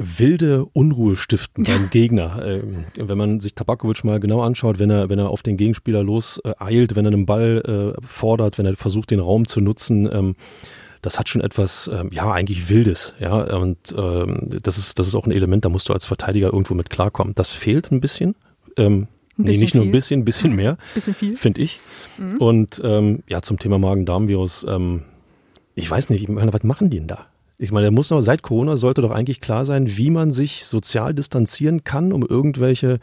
wilde 0.00 0.64
Unruhe 0.72 1.16
stiften 1.16 1.64
beim 1.64 1.90
Gegner. 1.90 2.42
Ähm, 2.44 2.84
wenn 2.96 3.18
man 3.18 3.40
sich 3.40 3.54
Tabakovic 3.54 4.02
mal 4.04 4.18
genau 4.18 4.42
anschaut, 4.42 4.78
wenn 4.78 4.90
er, 4.90 5.10
wenn 5.10 5.18
er 5.18 5.28
auf 5.28 5.42
den 5.42 5.56
Gegenspieler 5.56 6.02
los 6.02 6.40
äh, 6.44 6.54
eilt, 6.58 6.96
wenn 6.96 7.04
er 7.04 7.12
einen 7.12 7.26
Ball 7.26 7.94
äh, 7.98 8.06
fordert, 8.06 8.58
wenn 8.58 8.66
er 8.66 8.76
versucht, 8.76 9.10
den 9.10 9.20
Raum 9.20 9.46
zu 9.46 9.60
nutzen, 9.60 10.08
ähm, 10.10 10.36
das 11.02 11.18
hat 11.18 11.28
schon 11.28 11.40
etwas, 11.40 11.90
ähm, 11.92 12.10
ja, 12.12 12.30
eigentlich 12.30 12.68
Wildes, 12.68 13.14
ja, 13.20 13.56
und 13.56 13.78
ähm, 13.96 14.58
das 14.62 14.76
ist, 14.76 14.98
das 14.98 15.06
ist 15.06 15.14
auch 15.14 15.26
ein 15.26 15.32
Element, 15.32 15.64
da 15.64 15.70
musst 15.70 15.88
du 15.88 15.94
als 15.94 16.04
Verteidiger 16.04 16.52
irgendwo 16.52 16.74
mit 16.74 16.90
klarkommen. 16.90 17.34
Das 17.34 17.52
fehlt 17.52 17.90
ein 17.90 18.00
bisschen. 18.00 18.34
Ähm, 18.76 19.08
nee, 19.36 19.56
nicht 19.56 19.72
viel. 19.72 19.80
nur 19.80 19.88
ein 19.88 19.92
bisschen, 19.92 20.20
ein 20.20 20.24
bisschen 20.24 20.54
mehr. 20.54 20.76
bisschen 20.92 21.14
viel. 21.14 21.36
Finde 21.36 21.62
ich. 21.62 21.80
Mhm. 22.18 22.36
Und 22.36 22.82
ähm, 22.84 23.22
ja, 23.28 23.40
zum 23.40 23.58
Thema 23.58 23.78
Magen-Darm-Virus, 23.78 24.66
ähm, 24.68 25.04
ich 25.80 25.90
weiß 25.90 26.10
nicht, 26.10 26.22
ich 26.22 26.28
meine, 26.28 26.52
was 26.52 26.62
machen 26.62 26.90
die 26.90 26.98
denn 26.98 27.08
da? 27.08 27.26
Ich 27.62 27.72
meine, 27.72 27.90
muss 27.90 28.08
noch, 28.08 28.22
seit 28.22 28.42
Corona 28.42 28.78
sollte 28.78 29.02
doch 29.02 29.10
eigentlich 29.10 29.42
klar 29.42 29.66
sein, 29.66 29.98
wie 29.98 30.08
man 30.08 30.32
sich 30.32 30.64
sozial 30.64 31.12
distanzieren 31.12 31.84
kann, 31.84 32.10
um 32.14 32.24
irgendwelche 32.24 33.00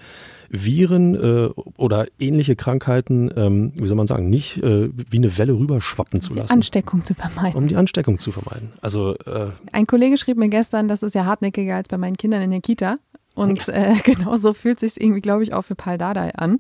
Viren 0.50 1.14
äh, 1.14 1.50
oder 1.78 2.08
ähnliche 2.18 2.56
Krankheiten, 2.56 3.32
ähm, 3.36 3.72
wie 3.76 3.86
soll 3.86 3.98
man 3.98 4.08
sagen, 4.08 4.32
nicht 4.32 4.58
äh, 4.64 4.90
wie 4.96 5.18
eine 5.18 5.38
Welle 5.38 5.54
rüberschwappen 5.54 6.22
zu 6.22 6.34
lassen. 6.34 6.48
Die 6.48 6.54
Ansteckung 6.54 7.06
zu 7.06 7.14
vermeiden. 7.14 7.56
Um 7.56 7.68
die 7.68 7.76
Ansteckung 7.76 8.18
zu 8.18 8.32
vermeiden. 8.32 8.74
Also 8.82 9.14
äh, 9.28 9.50
Ein 9.74 9.86
Kollege 9.86 10.18
schrieb 10.18 10.38
mir 10.38 10.50
gestern, 10.50 10.88
das 10.88 11.04
ist 11.04 11.14
ja 11.14 11.26
hartnäckiger 11.26 11.76
als 11.76 11.88
bei 11.88 12.00
meinen 12.00 12.18
Kindern 12.18 12.42
in 12.42 12.50
der 12.50 12.62
Kita. 12.62 12.96
Und 13.36 13.70
äh, 13.70 13.94
genau 14.04 14.38
so 14.38 14.54
fühlt 14.54 14.80
sich 14.80 15.00
irgendwie, 15.00 15.22
glaube 15.22 15.44
ich, 15.44 15.54
auch 15.54 15.64
für 15.64 15.76
Paul 15.76 16.00
Dardai 16.00 16.34
an. 16.34 16.58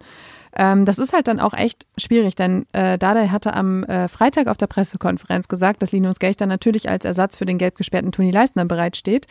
Ähm, 0.58 0.86
das 0.86 0.98
ist 0.98 1.14
halt 1.14 1.28
dann 1.28 1.40
auch 1.40 1.54
echt 1.54 1.86
schwierig, 1.98 2.36
denn 2.36 2.66
äh, 2.74 2.98
Dardai 2.98 3.28
hatte 3.28 3.54
am 3.54 3.84
äh, 3.84 4.08
Freitag 4.08 4.48
auf 4.48 4.58
der 4.58 4.66
Pressekonferenz 4.68 5.48
gesagt, 5.48 5.84
dass 5.84 5.92
Linus 5.92 6.18
Gechter 6.18 6.48
natürlich 6.48 6.90
als 6.90 7.06
Ersatz 7.06 7.38
für 7.38 7.46
den 7.46 7.60
gelb 7.60 7.76
gesperrten 7.76 8.12
Toni 8.12 8.32
Leistner 8.32 8.66
bereitsteht 8.66 9.28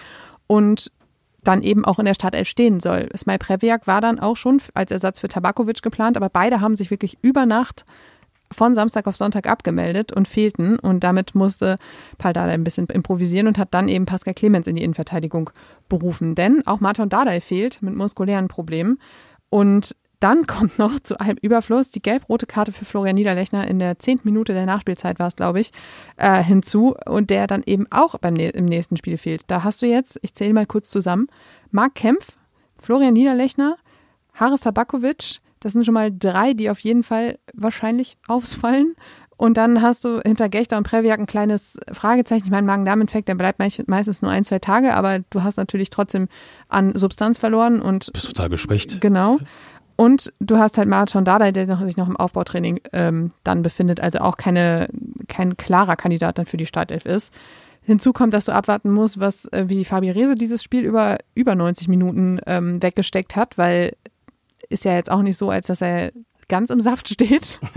und 0.46 0.92
dann 1.42 1.62
eben 1.62 1.84
auch 1.84 1.98
in 1.98 2.06
der 2.06 2.14
Startelf 2.14 2.48
stehen 2.48 2.80
soll. 2.80 3.08
Smaj 3.16 3.38
Previak 3.38 3.86
war 3.86 4.00
dann 4.00 4.20
auch 4.20 4.36
schon 4.36 4.60
als 4.74 4.92
Ersatz 4.92 5.20
für 5.20 5.28
Tabakovic 5.28 5.82
geplant, 5.82 6.16
aber 6.16 6.28
beide 6.28 6.60
haben 6.60 6.76
sich 6.76 6.90
wirklich 6.90 7.18
über 7.22 7.44
Nacht 7.44 7.84
von 8.52 8.76
Samstag 8.76 9.08
auf 9.08 9.16
Sonntag 9.16 9.48
abgemeldet 9.48 10.12
und 10.12 10.28
fehlten. 10.28 10.78
Und 10.78 11.02
damit 11.02 11.34
musste 11.34 11.76
Paul 12.18 12.32
Dardai 12.32 12.54
ein 12.54 12.64
bisschen 12.64 12.86
improvisieren 12.86 13.48
und 13.48 13.58
hat 13.58 13.74
dann 13.74 13.88
eben 13.88 14.06
Pascal 14.06 14.34
Clemens 14.34 14.68
in 14.68 14.76
die 14.76 14.84
Innenverteidigung 14.84 15.50
berufen. 15.88 16.36
Denn 16.36 16.64
auch 16.66 16.80
Martin 16.80 17.08
Dardai 17.08 17.40
fehlt 17.40 17.82
mit 17.82 17.96
muskulären 17.96 18.46
Problemen. 18.46 18.98
Und 19.48 19.96
dann 20.20 20.46
kommt 20.46 20.78
noch 20.78 20.98
zu 21.00 21.20
einem 21.20 21.36
Überfluss 21.40 21.90
die 21.90 22.02
gelb-rote 22.02 22.46
Karte 22.46 22.72
für 22.72 22.84
Florian 22.84 23.16
Niederlechner 23.16 23.66
in 23.66 23.78
der 23.78 23.98
zehnten 23.98 24.28
Minute 24.28 24.54
der 24.54 24.66
Nachspielzeit 24.66 25.18
war 25.18 25.28
es, 25.28 25.36
glaube 25.36 25.60
ich, 25.60 25.72
äh, 26.16 26.42
hinzu 26.42 26.94
und 27.06 27.30
der 27.30 27.46
dann 27.46 27.62
eben 27.66 27.86
auch 27.90 28.18
beim, 28.18 28.36
im 28.36 28.64
nächsten 28.64 28.96
Spiel 28.96 29.18
fehlt. 29.18 29.42
Da 29.48 29.62
hast 29.62 29.82
du 29.82 29.86
jetzt, 29.86 30.18
ich 30.22 30.34
zähle 30.34 30.54
mal 30.54 30.66
kurz 30.66 30.90
zusammen, 30.90 31.28
Marc 31.70 31.94
Kempf, 31.94 32.32
Florian 32.78 33.14
Niederlechner, 33.14 33.76
Haris 34.34 34.60
Tabakovic, 34.60 35.40
das 35.60 35.72
sind 35.72 35.84
schon 35.84 35.94
mal 35.94 36.12
drei, 36.16 36.52
die 36.54 36.70
auf 36.70 36.80
jeden 36.80 37.02
Fall 37.02 37.38
wahrscheinlich 37.54 38.18
ausfallen. 38.28 38.94
Und 39.38 39.58
dann 39.58 39.82
hast 39.82 40.04
du 40.04 40.20
hinter 40.24 40.48
Gechter 40.48 40.78
und 40.78 40.84
Previak 40.84 41.18
ein 41.18 41.26
kleines 41.26 41.78
Fragezeichen. 41.92 42.44
Ich 42.46 42.50
meine, 42.50 42.66
Magen-Darm-Infekt, 42.66 43.28
der 43.28 43.34
bleibt 43.34 43.58
meistens 43.58 44.22
nur 44.22 44.30
ein, 44.30 44.44
zwei 44.44 44.58
Tage, 44.58 44.94
aber 44.94 45.18
du 45.30 45.42
hast 45.42 45.58
natürlich 45.58 45.90
trotzdem 45.90 46.28
an 46.68 46.96
Substanz 46.96 47.38
verloren 47.38 47.82
und. 47.82 48.10
Bist 48.14 48.28
total 48.28 48.48
geschwächt. 48.48 49.00
Genau. 49.02 49.38
Und 49.96 50.32
du 50.40 50.58
hast 50.58 50.76
halt 50.76 50.88
Marathon 50.88 51.24
Dardai, 51.24 51.52
der 51.52 51.66
noch, 51.66 51.80
sich 51.80 51.96
noch 51.96 52.08
im 52.08 52.16
Aufbautraining 52.16 52.80
ähm, 52.92 53.32
dann 53.44 53.62
befindet, 53.62 54.00
also 54.00 54.18
auch 54.18 54.36
keine, 54.36 54.88
kein 55.28 55.56
klarer 55.56 55.96
Kandidat 55.96 56.38
dann 56.38 56.46
für 56.46 56.58
die 56.58 56.66
Startelf 56.66 57.06
ist. 57.06 57.32
Hinzu 57.82 58.12
kommt, 58.12 58.34
dass 58.34 58.44
du 58.46 58.52
abwarten 58.52 58.90
musst, 58.90 59.20
was 59.20 59.46
äh, 59.52 59.64
wie 59.68 59.84
Fabi 59.84 60.10
Rehse 60.10 60.34
dieses 60.34 60.62
Spiel 60.62 60.84
über 60.84 61.18
über 61.34 61.54
90 61.54 61.88
Minuten 61.88 62.40
ähm, 62.46 62.82
weggesteckt 62.82 63.36
hat, 63.36 63.56
weil 63.58 63.96
ist 64.68 64.84
ja 64.84 64.94
jetzt 64.94 65.10
auch 65.10 65.22
nicht 65.22 65.36
so, 65.36 65.50
als 65.50 65.68
dass 65.68 65.80
er 65.80 66.10
ganz 66.48 66.70
im 66.70 66.80
Saft 66.80 67.08
steht. 67.08 67.60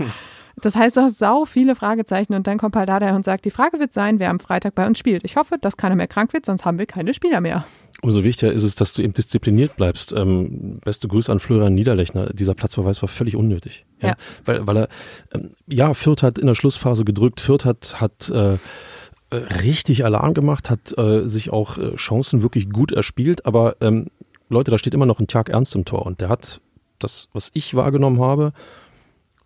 Das 0.62 0.76
heißt, 0.76 0.96
du 0.96 1.02
hast 1.02 1.16
sau 1.16 1.46
viele 1.46 1.74
Fragezeichen 1.74 2.34
und 2.34 2.46
dann 2.46 2.58
kommt 2.58 2.74
Paldada 2.74 3.14
und 3.14 3.24
sagt, 3.24 3.46
die 3.46 3.50
Frage 3.50 3.78
wird 3.78 3.94
sein, 3.94 4.18
wer 4.18 4.28
am 4.28 4.40
Freitag 4.40 4.74
bei 4.74 4.86
uns 4.86 4.98
spielt. 4.98 5.24
Ich 5.24 5.36
hoffe, 5.36 5.56
dass 5.58 5.78
keiner 5.78 5.94
mehr 5.94 6.08
krank 6.08 6.34
wird, 6.34 6.44
sonst 6.44 6.66
haben 6.66 6.78
wir 6.78 6.84
keine 6.84 7.14
Spieler 7.14 7.40
mehr. 7.40 7.64
Umso 8.02 8.24
wichtiger 8.24 8.52
ist 8.52 8.64
es, 8.64 8.74
dass 8.76 8.94
du 8.94 9.02
eben 9.02 9.12
diszipliniert 9.12 9.76
bleibst. 9.76 10.12
Ähm, 10.12 10.74
beste 10.84 11.06
Grüße 11.06 11.30
an 11.30 11.40
Florian 11.40 11.74
Niederlechner. 11.74 12.32
Dieser 12.32 12.54
Platzverweis 12.54 13.02
war 13.02 13.08
völlig 13.08 13.36
unnötig. 13.36 13.84
Ja. 14.00 14.08
ja. 14.10 14.14
Weil, 14.44 14.66
weil 14.66 14.76
er, 14.78 14.88
ähm, 15.34 15.50
ja, 15.66 15.92
Fürth 15.92 16.22
hat 16.22 16.38
in 16.38 16.46
der 16.46 16.54
Schlussphase 16.54 17.04
gedrückt. 17.04 17.40
Fürth 17.40 17.66
hat, 17.66 18.00
hat 18.00 18.30
äh, 18.30 18.54
äh 18.54 19.36
richtig 19.62 20.04
Alarm 20.04 20.32
gemacht, 20.32 20.70
hat 20.70 20.96
äh, 20.96 21.28
sich 21.28 21.50
auch 21.50 21.76
äh, 21.76 21.94
Chancen 21.96 22.42
wirklich 22.42 22.70
gut 22.70 22.90
erspielt. 22.92 23.44
Aber 23.44 23.76
ähm, 23.82 24.06
Leute, 24.48 24.70
da 24.70 24.78
steht 24.78 24.94
immer 24.94 25.06
noch 25.06 25.20
ein 25.20 25.26
Tag 25.26 25.50
Ernst 25.50 25.74
im 25.74 25.84
Tor. 25.84 26.06
Und 26.06 26.22
der 26.22 26.30
hat 26.30 26.60
das, 26.98 27.28
was 27.34 27.50
ich 27.52 27.74
wahrgenommen 27.74 28.20
habe, 28.20 28.52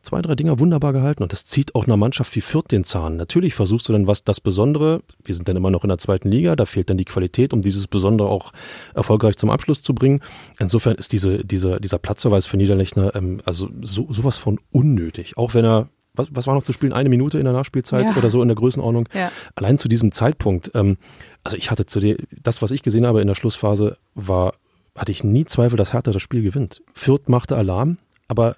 zwei, 0.05 0.23
drei 0.23 0.35
Dinger 0.35 0.61
wunderbar 0.61 0.93
gehalten 0.93 1.23
und 1.23 1.33
das 1.33 1.45
zieht 1.45 1.75
auch 1.75 1.85
einer 1.85 1.97
Mannschaft 1.97 2.35
wie 2.37 2.41
Fürth 2.41 2.71
den 2.71 2.85
Zahn. 2.85 3.17
Natürlich 3.17 3.55
versuchst 3.55 3.89
du 3.89 3.93
dann 3.93 4.07
was 4.07 4.25
das 4.25 4.41
Besondere, 4.41 5.03
wir 5.25 5.35
sind 5.35 5.49
dann 5.49 5.57
immer 5.57 5.71
noch 5.71 5.85
in 5.85 5.89
der 5.89 5.99
zweiten 5.99 6.31
Liga, 6.31 6.57
da 6.57 6.67
fehlt 6.67 6.91
dann 6.91 6.99
die 6.99 7.05
Qualität, 7.05 7.53
um 7.53 7.63
dieses 7.63 7.87
Besondere 7.87 8.29
auch 8.29 8.53
erfolgreich 8.95 9.37
zum 9.37 9.51
Abschluss 9.51 9.83
zu 9.83 9.95
bringen. 9.95 10.21
Insofern 10.59 10.95
ist 10.97 11.13
diese, 11.13 11.45
diese, 11.45 11.81
dieser 11.81 11.99
Platzverweis 11.99 12.47
für 12.47 12.57
Niederlechner 12.57 13.15
ähm, 13.15 13.41
also 13.45 13.69
so, 13.83 14.07
sowas 14.11 14.39
von 14.39 14.59
unnötig. 14.71 15.37
Auch 15.37 15.55
wenn 15.55 15.65
er 15.65 15.89
was, 16.15 16.29
was 16.31 16.47
war 16.47 16.55
noch 16.55 16.63
zu 16.63 16.73
spielen? 16.73 16.93
Eine 16.93 17.09
Minute 17.09 17.39
in 17.39 17.45
der 17.45 17.53
Nachspielzeit 17.53 18.07
ja. 18.07 18.17
oder 18.17 18.31
so 18.31 18.41
in 18.41 18.49
der 18.49 18.55
Größenordnung. 18.55 19.09
Ja. 19.13 19.33
Allein 19.57 19.79
zu 19.79 19.89
diesem 19.89 20.13
Zeitpunkt, 20.13 20.71
ähm, 20.75 20.97
also 21.43 21.57
ich 21.57 21.71
hatte 21.71 21.87
zu 21.87 22.01
dir, 22.01 22.17
das, 22.31 22.63
was 22.63 22.71
ich 22.71 22.83
gesehen 22.83 23.07
habe 23.07 23.21
in 23.21 23.27
der 23.27 23.35
Schlussphase, 23.35 23.97
war, 24.15 24.55
hatte 24.97 25.11
ich 25.11 25.25
nie 25.25 25.45
Zweifel, 25.45 25.77
dass 25.77 25.93
Hertha 25.93 26.13
das 26.13 26.23
Spiel 26.23 26.43
gewinnt. 26.43 26.83
Fürth 26.93 27.29
machte 27.29 27.57
Alarm, 27.57 27.99
aber 28.29 28.57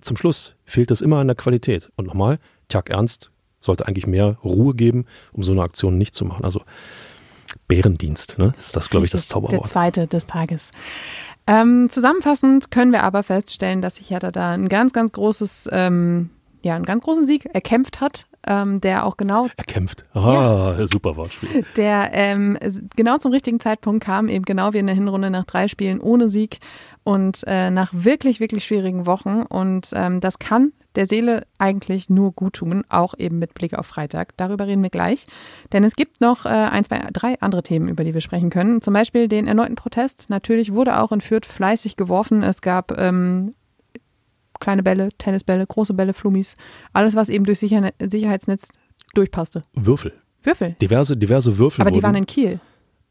zum 0.00 0.16
Schluss 0.16 0.54
fehlt 0.64 0.90
es 0.90 1.00
immer 1.00 1.18
an 1.18 1.26
der 1.26 1.36
Qualität. 1.36 1.90
Und 1.96 2.06
nochmal, 2.06 2.38
Tag 2.68 2.90
Ernst 2.90 3.30
sollte 3.60 3.86
eigentlich 3.86 4.06
mehr 4.06 4.38
Ruhe 4.44 4.74
geben, 4.74 5.06
um 5.32 5.42
so 5.42 5.52
eine 5.52 5.62
Aktion 5.62 5.98
nicht 5.98 6.14
zu 6.14 6.24
machen. 6.24 6.44
Also 6.44 6.62
Bärendienst, 7.66 8.38
ne? 8.38 8.54
Ist 8.58 8.76
das, 8.76 8.90
glaube 8.90 9.06
ich, 9.06 9.12
das 9.12 9.26
Zauberwort. 9.26 9.64
Der 9.64 9.70
zweite 9.70 10.06
des 10.06 10.26
Tages. 10.26 10.70
Ähm, 11.46 11.88
zusammenfassend 11.90 12.70
können 12.70 12.92
wir 12.92 13.02
aber 13.02 13.22
feststellen, 13.22 13.80
dass 13.80 13.96
sich 13.96 14.10
Hertha 14.10 14.30
da 14.30 14.52
ein 14.52 14.68
ganz, 14.68 14.92
ganz 14.92 15.12
großes, 15.12 15.68
ähm, 15.72 16.30
ja, 16.62 16.76
einen 16.76 16.84
ganz 16.84 17.02
großen 17.02 17.24
Sieg 17.24 17.46
erkämpft 17.46 18.00
hat, 18.00 18.26
ähm, 18.48 18.80
der 18.80 19.06
auch 19.06 19.16
genau. 19.16 19.48
Erkämpft. 19.56 20.04
Ah, 20.14 20.74
ja, 20.78 20.86
super 20.86 21.16
Wortspiel. 21.16 21.64
Der 21.76 22.10
ähm, 22.12 22.58
genau 22.96 23.18
zum 23.18 23.32
richtigen 23.32 23.60
Zeitpunkt 23.60 24.04
kam, 24.04 24.28
eben 24.28 24.44
genau 24.44 24.72
wie 24.72 24.78
in 24.78 24.86
der 24.86 24.94
Hinrunde 24.94 25.30
nach 25.30 25.44
drei 25.44 25.68
Spielen 25.68 26.00
ohne 26.00 26.28
Sieg 26.28 26.58
und 27.04 27.44
äh, 27.46 27.70
nach 27.70 27.90
wirklich, 27.92 28.40
wirklich 28.40 28.64
schwierigen 28.64 29.06
Wochen. 29.06 29.42
Und 29.42 29.90
ähm, 29.94 30.20
das 30.20 30.38
kann 30.38 30.72
der 30.94 31.06
Seele 31.06 31.46
eigentlich 31.58 32.10
nur 32.10 32.32
gut 32.32 32.54
tun, 32.54 32.84
auch 32.88 33.14
eben 33.16 33.38
mit 33.38 33.54
Blick 33.54 33.74
auf 33.74 33.86
Freitag. 33.86 34.36
Darüber 34.36 34.66
reden 34.66 34.82
wir 34.82 34.90
gleich. 34.90 35.26
Denn 35.72 35.84
es 35.84 35.94
gibt 35.94 36.20
noch 36.20 36.44
äh, 36.44 36.48
ein, 36.48 36.84
zwei, 36.84 36.98
drei 37.12 37.40
andere 37.40 37.62
Themen, 37.62 37.88
über 37.88 38.04
die 38.04 38.14
wir 38.14 38.20
sprechen 38.20 38.50
können. 38.50 38.80
Zum 38.80 38.94
Beispiel 38.94 39.28
den 39.28 39.46
erneuten 39.46 39.76
Protest. 39.76 40.28
Natürlich 40.28 40.72
wurde 40.72 40.98
auch 40.98 41.12
in 41.12 41.20
Fürth 41.20 41.46
fleißig 41.46 41.96
geworfen. 41.96 42.42
Es 42.42 42.62
gab 42.62 42.98
ähm, 42.98 43.54
kleine 44.60 44.82
Bälle, 44.82 45.08
Tennisbälle, 45.18 45.66
große 45.66 45.94
Bälle, 45.94 46.12
Flummis, 46.14 46.56
alles, 46.92 47.14
was 47.14 47.28
eben 47.28 47.44
durch 47.44 47.58
Sicher 47.58 47.90
Sicherheitsnetz 48.00 48.68
durchpasste. 49.14 49.62
Würfel. 49.74 50.12
Würfel. 50.42 50.76
Diverse, 50.80 51.16
diverse 51.16 51.58
Würfel. 51.58 51.82
Aber 51.82 51.90
die 51.90 52.02
waren 52.02 52.14
in 52.14 52.26
Kiel, 52.26 52.60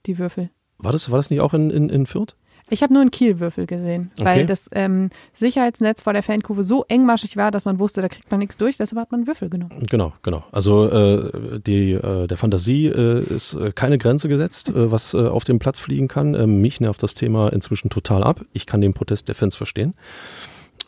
die 0.06 0.18
Würfel. 0.18 0.50
war, 0.78 0.92
das, 0.92 1.10
war 1.12 1.18
das 1.18 1.30
nicht 1.30 1.42
auch 1.42 1.54
in, 1.54 1.70
in, 1.70 1.90
in 1.90 2.06
Fürth? 2.06 2.36
Ich 2.70 2.84
habe 2.84 2.94
nur 2.94 3.02
in 3.02 3.12
Kiel 3.12 3.40
Würfel 3.40 3.66
gesehen, 3.66 4.12
weil 4.18 4.40
Okay. 4.40 4.46
das 4.46 4.70
ähm, 4.74 5.10
Sicherheitsnetz 5.34 6.02
vor 6.02 6.12
der 6.12 6.22
Fankurve 6.22 6.64
so 6.64 6.84
engmaschig 6.90 7.38
war, 7.38 7.50
dass 7.50 7.64
man 7.64 7.80
wusste, 7.80 8.02
da 8.02 8.10
kriegt 8.10 8.30
man 8.30 8.42
nichts 8.42 8.58
durch, 8.58 8.76
deshalb 8.76 9.00
hat 9.00 9.10
man 9.14 9.26
Würfel 9.26 9.50
genommen. 9.50 9.86
Genau, 9.90 10.12
genau. 10.22 10.44
Also 10.52 10.90
äh, 10.90 11.62
die, 11.66 11.94
äh, 11.94 12.28
der 12.28 12.36
Fantasie 12.36 12.88
äh, 12.88 13.24
ist 13.24 13.54
äh, 13.54 13.72
keine 13.72 13.98
Grenze 13.98 14.28
gesetzt, 14.28 14.68
äh, 14.70 14.92
was 14.92 15.14
äh, 15.14 15.18
auf 15.18 15.46
dem 15.46 15.60
Platz 15.60 15.80
fliegen 15.80 16.10
kann. 16.10 16.36
Ähm, 16.36 16.60
mich 16.60 16.82
nervt 16.82 17.02
das 17.02 17.14
Thema 17.14 17.54
inzwischen 17.54 17.90
total 17.90 18.22
ab. 18.22 18.44
Ich 18.52 18.66
kann 18.66 18.82
den 18.82 18.94
Protest 18.94 19.30
der 19.30 19.36
Fans 19.36 19.56
verstehen. 19.56 19.94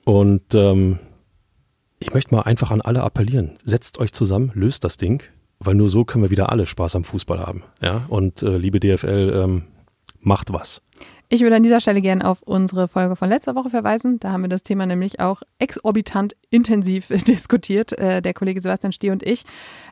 Und 0.10 0.56
ähm, 0.56 0.98
ich 2.00 2.16
möchte 2.16 2.34
mal 2.34 2.42
einfach 2.42 2.72
an 2.72 2.82
alle 2.82 3.04
appellieren. 3.04 3.52
Setzt 3.64 4.00
euch 4.00 4.12
zusammen, 4.12 4.52
löst 4.56 4.84
das 4.84 4.98
Ding, 4.98 5.22
weil 5.60 5.76
nur 5.76 5.88
so 5.88 6.04
können 6.04 6.24
wir 6.24 6.32
wieder 6.32 6.52
alle 6.52 6.66
Spaß 6.66 6.96
am 6.96 7.04
Fußball 7.04 7.40
haben. 7.40 7.62
Ja, 7.80 8.06
und 8.08 8.42
äh, 8.42 8.58
liebe 8.58 8.80
DFL, 8.80 9.32
ähm, 9.36 9.66
macht 10.20 10.52
was. 10.52 10.82
Ich 11.32 11.42
würde 11.42 11.58
an 11.58 11.62
dieser 11.62 11.80
Stelle 11.80 12.02
gerne 12.02 12.26
auf 12.26 12.42
unsere 12.42 12.88
Folge 12.88 13.16
von 13.16 13.30
letzter 13.30 13.54
Woche 13.54 13.70
verweisen. 13.70 14.20
Da 14.20 14.32
haben 14.32 14.42
wir 14.42 14.50
das 14.50 14.64
Thema 14.64 14.88
nämlich 14.88 15.20
auch 15.20 15.44
exorbitant 15.60 16.36
intensiv 16.50 17.08
diskutiert, 17.28 17.96
äh, 18.00 18.24
der 18.24 18.34
Kollege 18.34 18.62
Sebastian 18.62 18.92
Stier 18.92 19.12
und 19.12 19.22
ich. 19.22 19.44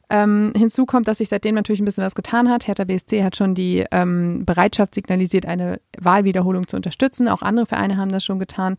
Ähm, 0.10 0.52
hinzu 0.58 0.88
kommt, 0.88 1.08
dass 1.08 1.20
sich 1.20 1.30
seitdem 1.30 1.54
natürlich 1.54 1.80
ein 1.80 1.86
bisschen 1.86 2.04
was 2.04 2.16
getan 2.16 2.50
hat. 2.50 2.66
Hertha 2.66 2.86
BSC 2.86 3.24
hat 3.24 3.36
schon 3.36 3.54
die 3.54 3.86
ähm, 3.92 4.46
Bereitschaft 4.48 4.96
signalisiert, 4.96 5.46
eine 5.46 5.80
Wahlwiederholung 6.00 6.68
zu 6.68 6.76
unterstützen. 6.76 7.28
Auch 7.28 7.44
andere 7.44 7.68
Vereine 7.68 7.98
haben 7.98 8.10
das 8.10 8.26
schon 8.26 8.40
getan. 8.40 8.78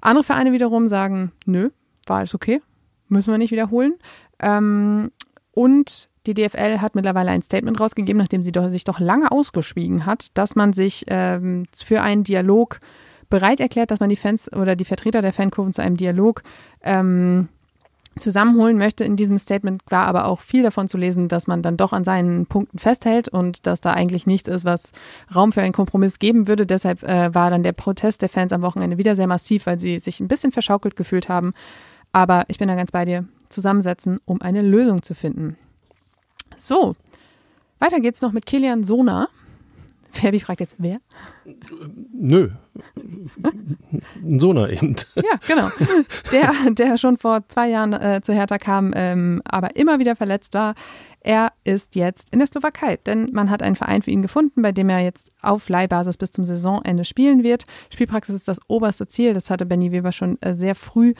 Andere 0.00 0.24
Vereine 0.24 0.52
wiederum 0.52 0.88
sagen, 0.88 1.32
nö, 1.46 1.70
war 2.06 2.18
alles 2.18 2.34
okay, 2.34 2.60
müssen 3.08 3.32
wir 3.32 3.38
nicht 3.38 3.50
wiederholen. 3.50 3.94
Ähm, 4.40 5.10
und 5.52 6.08
die 6.26 6.34
DFL 6.34 6.80
hat 6.80 6.94
mittlerweile 6.94 7.30
ein 7.30 7.42
Statement 7.42 7.80
rausgegeben, 7.80 8.20
nachdem 8.20 8.42
sie 8.42 8.52
doch, 8.52 8.68
sich 8.68 8.84
doch 8.84 9.00
lange 9.00 9.32
ausgeschwiegen 9.32 10.06
hat, 10.06 10.28
dass 10.34 10.56
man 10.56 10.72
sich 10.72 11.04
ähm, 11.08 11.64
für 11.74 12.02
einen 12.02 12.22
Dialog 12.22 12.80
bereit 13.30 13.60
erklärt, 13.60 13.90
dass 13.90 14.00
man 14.00 14.08
die 14.08 14.16
Fans 14.16 14.52
oder 14.52 14.76
die 14.76 14.84
Vertreter 14.84 15.22
der 15.22 15.32
Fankurven 15.32 15.72
zu 15.72 15.82
einem 15.82 15.96
Dialog 15.96 16.42
ähm, 16.82 17.48
zusammenholen 18.20 18.78
möchte. 18.78 19.04
In 19.04 19.16
diesem 19.16 19.38
Statement 19.38 19.82
war 19.88 20.06
aber 20.06 20.26
auch 20.26 20.40
viel 20.40 20.62
davon 20.62 20.88
zu 20.88 20.96
lesen, 20.96 21.28
dass 21.28 21.46
man 21.46 21.62
dann 21.62 21.76
doch 21.76 21.92
an 21.92 22.04
seinen 22.04 22.46
Punkten 22.46 22.78
festhält 22.78 23.28
und 23.28 23.66
dass 23.66 23.80
da 23.80 23.92
eigentlich 23.92 24.26
nichts 24.26 24.48
ist, 24.48 24.64
was 24.64 24.92
Raum 25.34 25.52
für 25.52 25.62
einen 25.62 25.72
Kompromiss 25.72 26.18
geben 26.18 26.48
würde. 26.48 26.66
Deshalb 26.66 27.02
äh, 27.02 27.34
war 27.34 27.50
dann 27.50 27.62
der 27.62 27.72
Protest 27.72 28.22
der 28.22 28.28
Fans 28.28 28.52
am 28.52 28.62
Wochenende 28.62 28.98
wieder 28.98 29.16
sehr 29.16 29.26
massiv, 29.26 29.66
weil 29.66 29.78
sie 29.78 29.98
sich 29.98 30.20
ein 30.20 30.28
bisschen 30.28 30.52
verschaukelt 30.52 30.96
gefühlt 30.96 31.28
haben. 31.28 31.54
Aber 32.12 32.44
ich 32.48 32.58
bin 32.58 32.68
da 32.68 32.74
ganz 32.74 32.92
bei 32.92 33.04
dir. 33.04 33.24
Zusammensetzen, 33.48 34.20
um 34.24 34.42
eine 34.42 34.62
Lösung 34.62 35.02
zu 35.02 35.14
finden. 35.14 35.56
So, 36.56 36.94
weiter 37.78 38.00
geht's 38.00 38.20
noch 38.20 38.32
mit 38.32 38.46
Kilian 38.46 38.84
Sona. 38.84 39.28
Fabi 40.10 40.40
fragt 40.40 40.60
jetzt, 40.60 40.76
wer? 40.78 40.96
Nö. 42.12 42.50
Ein 44.22 44.40
Sohner 44.40 44.70
eben. 44.70 44.96
Ja, 45.16 45.38
genau. 45.46 45.70
Der, 46.32 46.52
der 46.70 46.98
schon 46.98 47.18
vor 47.18 47.46
zwei 47.48 47.68
Jahren 47.68 47.92
äh, 47.92 48.20
zu 48.22 48.32
Hertha 48.32 48.58
kam, 48.58 48.92
ähm, 48.94 49.42
aber 49.44 49.76
immer 49.76 49.98
wieder 49.98 50.16
verletzt 50.16 50.54
war. 50.54 50.74
Er 51.20 51.52
ist 51.64 51.94
jetzt 51.94 52.28
in 52.30 52.38
der 52.38 52.46
Slowakei, 52.46 52.96
denn 53.04 53.30
man 53.32 53.50
hat 53.50 53.62
einen 53.62 53.76
Verein 53.76 54.02
für 54.02 54.10
ihn 54.10 54.22
gefunden, 54.22 54.62
bei 54.62 54.72
dem 54.72 54.88
er 54.88 55.00
jetzt 55.00 55.32
auf 55.42 55.68
Leihbasis 55.68 56.16
bis 56.16 56.30
zum 56.30 56.44
Saisonende 56.44 57.04
spielen 57.04 57.42
wird. 57.42 57.64
Spielpraxis 57.92 58.34
ist 58.34 58.48
das 58.48 58.60
oberste 58.68 59.08
Ziel. 59.08 59.34
Das 59.34 59.50
hatte 59.50 59.66
Benny 59.66 59.92
Weber 59.92 60.12
schon 60.12 60.40
äh, 60.40 60.54
sehr 60.54 60.74
früh, 60.74 61.14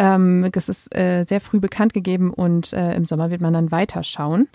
ähm, 0.00 0.48
das 0.52 0.70
ist 0.70 0.96
äh, 0.96 1.24
sehr 1.24 1.40
früh 1.40 1.60
bekannt 1.60 1.92
gegeben 1.92 2.32
und 2.32 2.72
äh, 2.72 2.94
im 2.94 3.04
Sommer 3.04 3.30
wird 3.30 3.42
man 3.42 3.52
dann 3.52 3.70
weiterschauen. 3.70 4.48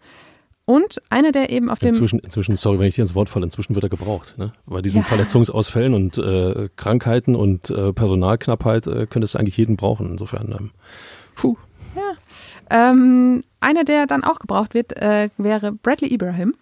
Und 0.66 1.00
einer, 1.12 1.32
der 1.32 1.52
eben 1.52 1.70
auf 1.70 1.78
dem 1.80 1.90
Inzwischen, 1.90 2.20
inzwischen, 2.20 2.56
sorry, 2.56 2.80
wenn 2.80 2.88
ich 2.88 2.96
dir 2.96 3.02
ins 3.04 3.14
Wort 3.14 3.30
falle, 3.30 3.46
inzwischen 3.46 3.76
wird 3.76 3.84
er 3.84 3.90
gebraucht. 3.90 4.36
Ne? 4.38 4.52
Bei 4.66 4.82
diesen 4.82 5.02
Ja. 5.02 5.08
Verletzungsausfällen 5.08 5.94
und 5.94 6.18
äh, 6.18 6.70
Krankheiten 6.76 7.36
und 7.36 7.70
äh, 7.70 7.94
Personalknappheit 7.94 8.88
äh, 8.88 9.06
könntest 9.08 9.36
du 9.36 9.40
eigentlich 9.40 9.58
jeden 9.58 9.78
brauchen. 9.78 10.10
Insofern, 10.10 10.52
ähm, 10.58 10.72
puh. 11.36 11.56
Ähm, 12.70 13.44
einer, 13.60 13.84
der 13.84 14.08
dann 14.08 14.24
auch 14.24 14.40
gebraucht 14.40 14.74
wird, 14.74 15.00
äh, 15.00 15.30
wäre 15.38 15.72
Bradley 15.72 16.12
Ibrahim. 16.12 16.56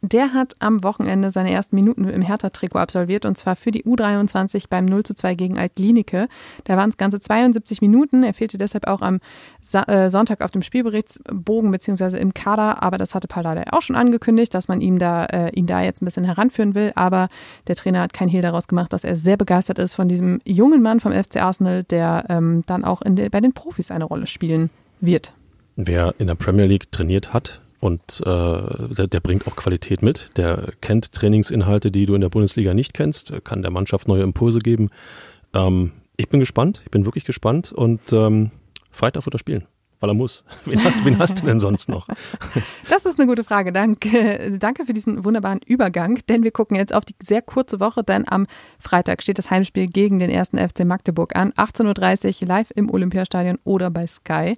Der 0.00 0.32
hat 0.32 0.54
am 0.60 0.84
Wochenende 0.84 1.32
seine 1.32 1.50
ersten 1.50 1.74
Minuten 1.74 2.08
im 2.08 2.22
Hertha-Trikot 2.22 2.78
absolviert 2.78 3.24
und 3.24 3.36
zwar 3.36 3.56
für 3.56 3.72
die 3.72 3.82
U23 3.82 4.66
beim 4.70 4.84
0 4.84 5.02
zu 5.02 5.14
2 5.14 5.34
gegen 5.34 5.58
Altlinike. 5.58 6.28
Da 6.64 6.76
waren 6.76 6.90
es 6.90 6.96
ganze 6.96 7.18
72 7.18 7.80
Minuten. 7.80 8.22
Er 8.22 8.32
fehlte 8.32 8.58
deshalb 8.58 8.86
auch 8.86 9.02
am 9.02 9.18
Sa 9.60 9.82
äh, 9.82 10.08
Sonntag 10.08 10.44
auf 10.44 10.52
dem 10.52 10.62
Spielberichtsbogen 10.62 11.72
beziehungsweise 11.72 12.16
im 12.18 12.32
Kader, 12.32 12.80
aber 12.84 12.96
das 12.96 13.16
hatte 13.16 13.26
Pallada 13.26 13.64
auch 13.72 13.82
schon 13.82 13.96
angekündigt, 13.96 14.54
dass 14.54 14.68
man 14.68 14.80
ihm 14.80 15.00
da, 15.00 15.24
äh, 15.24 15.50
ihn 15.50 15.66
da 15.66 15.82
jetzt 15.82 16.00
ein 16.00 16.04
bisschen 16.04 16.24
heranführen 16.24 16.76
will. 16.76 16.92
Aber 16.94 17.28
der 17.66 17.74
Trainer 17.74 18.00
hat 18.00 18.12
kein 18.12 18.28
Hehl 18.28 18.42
daraus 18.42 18.68
gemacht, 18.68 18.92
dass 18.92 19.02
er 19.02 19.16
sehr 19.16 19.36
begeistert 19.36 19.80
ist 19.80 19.94
von 19.94 20.08
diesem 20.08 20.40
jungen 20.44 20.80
Mann 20.80 21.00
vom 21.00 21.10
FC 21.10 21.42
Arsenal, 21.42 21.82
der 21.82 22.24
ähm, 22.28 22.62
dann 22.66 22.84
auch 22.84 23.02
de, 23.04 23.30
bei 23.30 23.40
den 23.40 23.52
Profis 23.52 23.90
eine 23.90 24.04
Rolle 24.04 24.28
spielen 24.28 24.70
wird. 25.00 25.32
Wer 25.74 26.14
in 26.18 26.28
der 26.28 26.36
Premier 26.36 26.66
League 26.66 26.92
trainiert 26.92 27.32
hat 27.32 27.60
und 27.80 28.20
äh, 28.20 28.94
der, 28.94 29.06
der 29.06 29.20
bringt 29.20 29.46
auch 29.46 29.56
Qualität 29.56 30.02
mit, 30.02 30.36
der 30.36 30.72
kennt 30.80 31.12
Trainingsinhalte, 31.12 31.90
die 31.90 32.06
du 32.06 32.14
in 32.14 32.20
der 32.20 32.28
Bundesliga 32.28 32.74
nicht 32.74 32.94
kennst, 32.94 33.32
kann 33.44 33.62
der 33.62 33.70
Mannschaft 33.70 34.08
neue 34.08 34.22
Impulse 34.22 34.58
geben. 34.58 34.90
Ähm, 35.54 35.92
ich 36.16 36.28
bin 36.28 36.40
gespannt, 36.40 36.82
ich 36.84 36.90
bin 36.90 37.04
wirklich 37.06 37.24
gespannt. 37.24 37.72
Und 37.72 38.12
ähm, 38.12 38.50
Freitag 38.90 39.24
wird 39.26 39.34
er 39.34 39.38
spielen, 39.38 39.66
weil 40.00 40.10
er 40.10 40.14
muss. 40.14 40.44
Wen 40.64 40.84
hast, 40.84 41.04
wen 41.04 41.18
hast 41.18 41.40
du 41.40 41.46
denn 41.46 41.60
sonst 41.60 41.88
noch? 41.88 42.08
Das 42.88 43.04
ist 43.04 43.18
eine 43.18 43.28
gute 43.28 43.44
Frage. 43.44 43.72
Danke, 43.72 44.56
danke 44.58 44.84
für 44.86 44.92
diesen 44.92 45.24
wunderbaren 45.24 45.60
Übergang, 45.64 46.18
denn 46.28 46.42
wir 46.42 46.50
gucken 46.50 46.76
jetzt 46.76 46.94
auf 46.94 47.04
die 47.04 47.14
sehr 47.22 47.42
kurze 47.42 47.80
Woche, 47.80 48.02
denn 48.02 48.26
am 48.28 48.46
Freitag 48.78 49.22
steht 49.22 49.38
das 49.38 49.50
Heimspiel 49.50 49.86
gegen 49.86 50.18
den 50.18 50.30
ersten 50.30 50.56
FC 50.56 50.84
Magdeburg 50.84 51.36
an. 51.36 51.52
18.30 51.52 52.42
Uhr 52.42 52.48
live 52.48 52.70
im 52.74 52.90
Olympiastadion 52.90 53.58
oder 53.64 53.90
bei 53.90 54.06
Sky. 54.06 54.54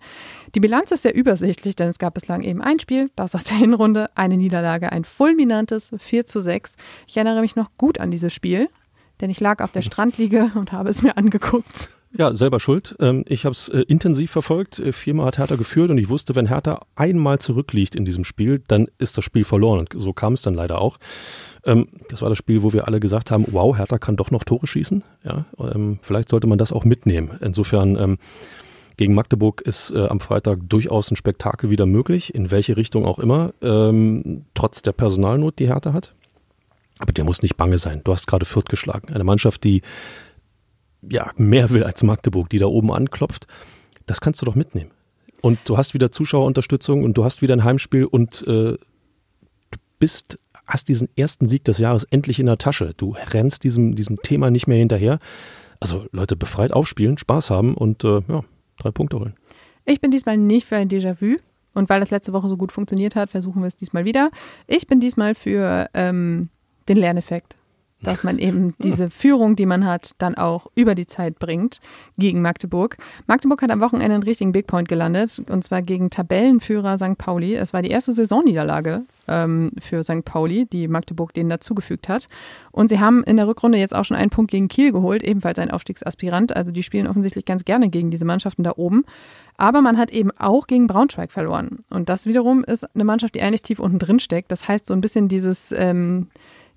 Die 0.55 0.61
Bilanz 0.61 0.90
ist 0.90 1.03
sehr 1.03 1.14
übersichtlich, 1.14 1.76
denn 1.76 1.88
es 1.88 1.98
gab 1.98 2.14
bislang 2.14 2.42
eben 2.42 2.62
ein 2.62 2.79
Spiel, 2.79 3.11
das 3.16 3.35
aus 3.35 3.44
der 3.44 3.57
Hinrunde, 3.57 4.11
eine 4.14 4.37
Niederlage, 4.37 4.92
ein 4.92 5.05
fulminantes 5.05 5.92
4 5.98 6.26
zu 6.26 6.40
6. 6.40 6.76
Ich 7.07 7.16
erinnere 7.16 7.40
mich 7.40 7.57
noch 7.57 7.74
gut 7.76 8.00
an 8.00 8.11
dieses 8.11 8.33
Spiel, 8.33 8.68
denn 9.20 9.31
ich 9.31 9.40
lag 9.40 9.62
auf 9.62 9.72
der 9.72 9.83
Strandliege 9.83 10.53
und 10.55 10.72
habe 10.72 10.88
es 10.88 11.03
mir 11.03 11.16
angeguckt. 11.16 11.90
Ja, 12.12 12.35
selber 12.35 12.59
schuld. 12.59 12.96
Ähm, 12.99 13.25
ich 13.29 13.44
habe 13.44 13.53
es 13.53 13.68
äh, 13.68 13.83
intensiv 13.83 14.33
verfolgt. 14.33 14.81
Äh, 14.81 14.92
viermal 14.92 15.27
hat 15.27 15.38
Hertha 15.38 15.55
geführt 15.55 15.90
und 15.90 15.99
ich 15.99 16.09
wusste, 16.09 16.35
wenn 16.35 16.46
Hertha 16.46 16.81
einmal 16.96 17.38
zurückliegt 17.38 17.94
in 17.94 18.05
diesem 18.05 18.25
Spiel, 18.25 18.62
dann 18.66 18.88
ist 18.99 19.16
das 19.16 19.25
Spiel 19.25 19.44
verloren. 19.44 19.81
Und 19.81 19.92
so 19.94 20.12
kam 20.12 20.33
es 20.33 20.42
dann 20.42 20.55
leider 20.55 20.81
auch. 20.81 20.99
Ähm, 21.64 21.88
das 22.09 22.20
war 22.20 22.29
das 22.29 22.38
Spiel, 22.38 22.64
wo 22.64 22.73
wir 22.73 22.88
alle 22.88 22.99
gesagt 22.99 23.31
haben, 23.31 23.44
wow, 23.53 23.77
Hertha 23.77 23.99
kann 23.99 24.16
doch 24.16 24.33
noch 24.33 24.42
Tore 24.42 24.66
schießen. 24.66 25.05
Ja, 25.23 25.44
ähm, 25.59 26.01
vielleicht 26.03 26.31
sollte 26.31 26.49
man 26.49 26.59
das 26.59 26.73
auch 26.73 26.85
mitnehmen. 26.85 27.38
Insofern 27.40 28.18
gegen 28.96 29.14
Magdeburg 29.14 29.61
ist 29.62 29.92
äh, 29.92 30.07
am 30.07 30.20
Freitag 30.20 30.59
durchaus 30.68 31.11
ein 31.11 31.16
Spektakel 31.16 31.70
wieder 31.70 31.87
möglich, 31.87 32.35
in 32.35 32.51
welche 32.51 32.77
Richtung 32.77 33.05
auch 33.05 33.18
immer, 33.18 33.53
trotz 34.55 34.83
der 34.83 34.92
Personalnot, 34.92 35.59
die 35.59 35.68
Hertha 35.68 35.92
hat. 35.92 36.14
Aber 36.99 37.12
der 37.12 37.25
muss 37.25 37.42
nicht 37.42 37.57
bange 37.57 37.79
sein. 37.79 38.03
Du 38.05 38.12
hast 38.12 38.27
gerade 38.27 38.44
Fürth 38.44 38.68
geschlagen. 38.68 39.12
Eine 39.12 39.25
Mannschaft, 39.25 39.64
die 39.64 39.81
ja, 41.09 41.31
mehr 41.37 41.71
will 41.71 41.85
als 41.85 42.03
Magdeburg, 42.03 42.49
die 42.51 42.59
da 42.59 42.67
oben 42.67 42.93
anklopft, 42.93 43.47
das 44.07 44.21
kannst 44.21 44.43
du 44.43 44.47
doch 44.47 44.55
mitnehmen. 44.55 44.91
Und 45.41 45.59
du 45.65 45.79
hast 45.79 45.95
wieder 45.95 46.13
Zuschauerunterstützung 46.13 47.05
und 47.05 47.17
du 47.17 47.25
hast 47.25 47.43
wieder 47.43 47.55
ein 47.55 47.65
Heimspiel 47.65 48.05
und 48.05 48.43
äh, 48.43 48.77
du 48.77 49.79
bist, 49.99 50.39
hast 50.67 50.89
diesen 50.89 51.09
ersten 51.17 51.49
Sieg 51.49 51.65
des 51.65 51.79
Jahres 51.79 52.05
endlich 52.05 52.41
in 52.41 52.47
der 52.47 52.59
Tasche. 52.59 52.93
Du 52.97 53.15
rennst 53.33 53.65
diesem, 53.65 53.95
diesem 53.95 54.21
Thema 54.23 54.51
nicht 54.51 54.67
mehr 54.67 54.79
hinterher. 54.79 55.19
Also 55.81 56.05
Leute, 56.13 56.37
befreit 56.37 56.73
aufspielen, 56.73 57.17
Spaß 57.17 57.51
haben 57.51 57.75
und 57.75 58.05
äh, 58.05 58.21
ja, 58.29 58.45
drei 58.79 58.91
Punkte 58.91 59.19
holen. 59.19 59.35
Ich 59.87 60.01
bin 60.01 60.11
diesmal 60.11 60.37
nicht 60.37 60.67
für 60.67 60.77
ein 60.77 60.89
Déjà-vu. 60.89 61.37
Und 61.73 61.89
weil 61.89 62.01
das 62.01 62.11
letzte 62.11 62.33
Woche 62.33 62.49
so 62.49 62.57
gut 62.57 62.73
funktioniert 62.73 63.15
hat, 63.15 63.31
versuchen 63.31 63.63
wir 63.63 63.69
es 63.69 63.77
diesmal 63.77 64.05
wieder. 64.05 64.31
Ich 64.67 64.87
bin 64.87 65.01
diesmal 65.01 65.35
für 65.35 65.89
ähm, 65.95 66.49
den 66.89 66.97
Lerneffekt. 66.97 67.57
Dass 68.03 68.25
man 68.25 68.39
eben 68.39 68.75
diese 68.79 69.11
Führung, 69.11 69.57
die 69.57 69.67
man 69.67 69.85
hat, 69.87 70.13
dann 70.19 70.35
auch 70.35 70.67
über 70.75 70.95
die 70.95 71.07
Zeit 71.07 71.39
bringt 71.39 71.81
gegen 72.19 72.43
Magdeburg. 72.43 72.97
Magdeburg 73.27 73.63
hat 73.63 73.71
am 73.71 73.81
Wochenende 73.81 74.15
einen 74.15 74.23
richtigen 74.23 74.53
Big 74.53 74.67
Point 74.67 74.89
gelandet 74.89 75.43
und 75.51 75.63
zwar 75.63 75.83
gegen 75.83 76.11
Tabellenführer 76.11 76.99
St. 76.99 77.19
Pauli. 77.19 77.55
Es 77.55 77.73
war 77.73 77.83
die 77.83 77.91
erste 77.91 78.13
Saisonniederlage 78.13 79.03
ähm, 79.29 79.73
für 79.81 80.03
St. 80.03 80.25
Pauli, 80.25 80.67
die 80.67 80.89
Magdeburg 80.89 81.33
denen 81.35 81.51
dazugefügt 81.51 82.09
hat. 82.09 82.27
Und 82.73 82.89
sie 82.89 83.01
haben 83.01 83.23
in 83.25 83.37
der 83.37 83.47
Rückrunde 83.47 83.79
jetzt 83.79 83.95
auch 83.95 84.05
schon 84.05 84.17
einen 84.17 84.31
Punkt 84.31 84.51
gegen 84.51 84.69
Kiel 84.69 84.93
geholt, 84.93 85.23
ebenfalls 85.23 85.59
ein 85.59 85.71
Aufstiegsaspirant. 85.71 86.55
Also 86.57 86.73
die 86.73 86.83
spielen 86.83 87.07
offensichtlich 87.07 87.45
ganz 87.45 87.65
gerne 87.65 87.89
gegen 87.89 88.11
diese 88.11 88.25
Mannschaften 88.25 88.65
da 88.65 88.73
oben. 88.77 89.05
Aber 89.57 89.83
man 89.83 89.99
hat 89.99 90.11
eben 90.11 90.31
auch 90.39 90.67
gegen 90.67 90.87
Braunschweig 90.87 91.31
verloren. 91.31 91.85
Und 91.91 92.09
das 92.09 92.27
wiederum 92.27 92.65
ist 92.65 92.85
eine 92.95 93.05
Mannschaft, 93.05 93.35
die 93.35 93.43
eigentlich 93.43 93.63
tief 93.63 93.79
unten 93.79 93.99
drin 93.99 94.19
steckt. 94.19 94.51
Das 94.51 94.69
heißt 94.69 94.87
so 94.87 94.95
ein 94.95 95.01
bisschen 95.01 95.29
dieses, 95.29 95.73
ähm, 95.73 96.29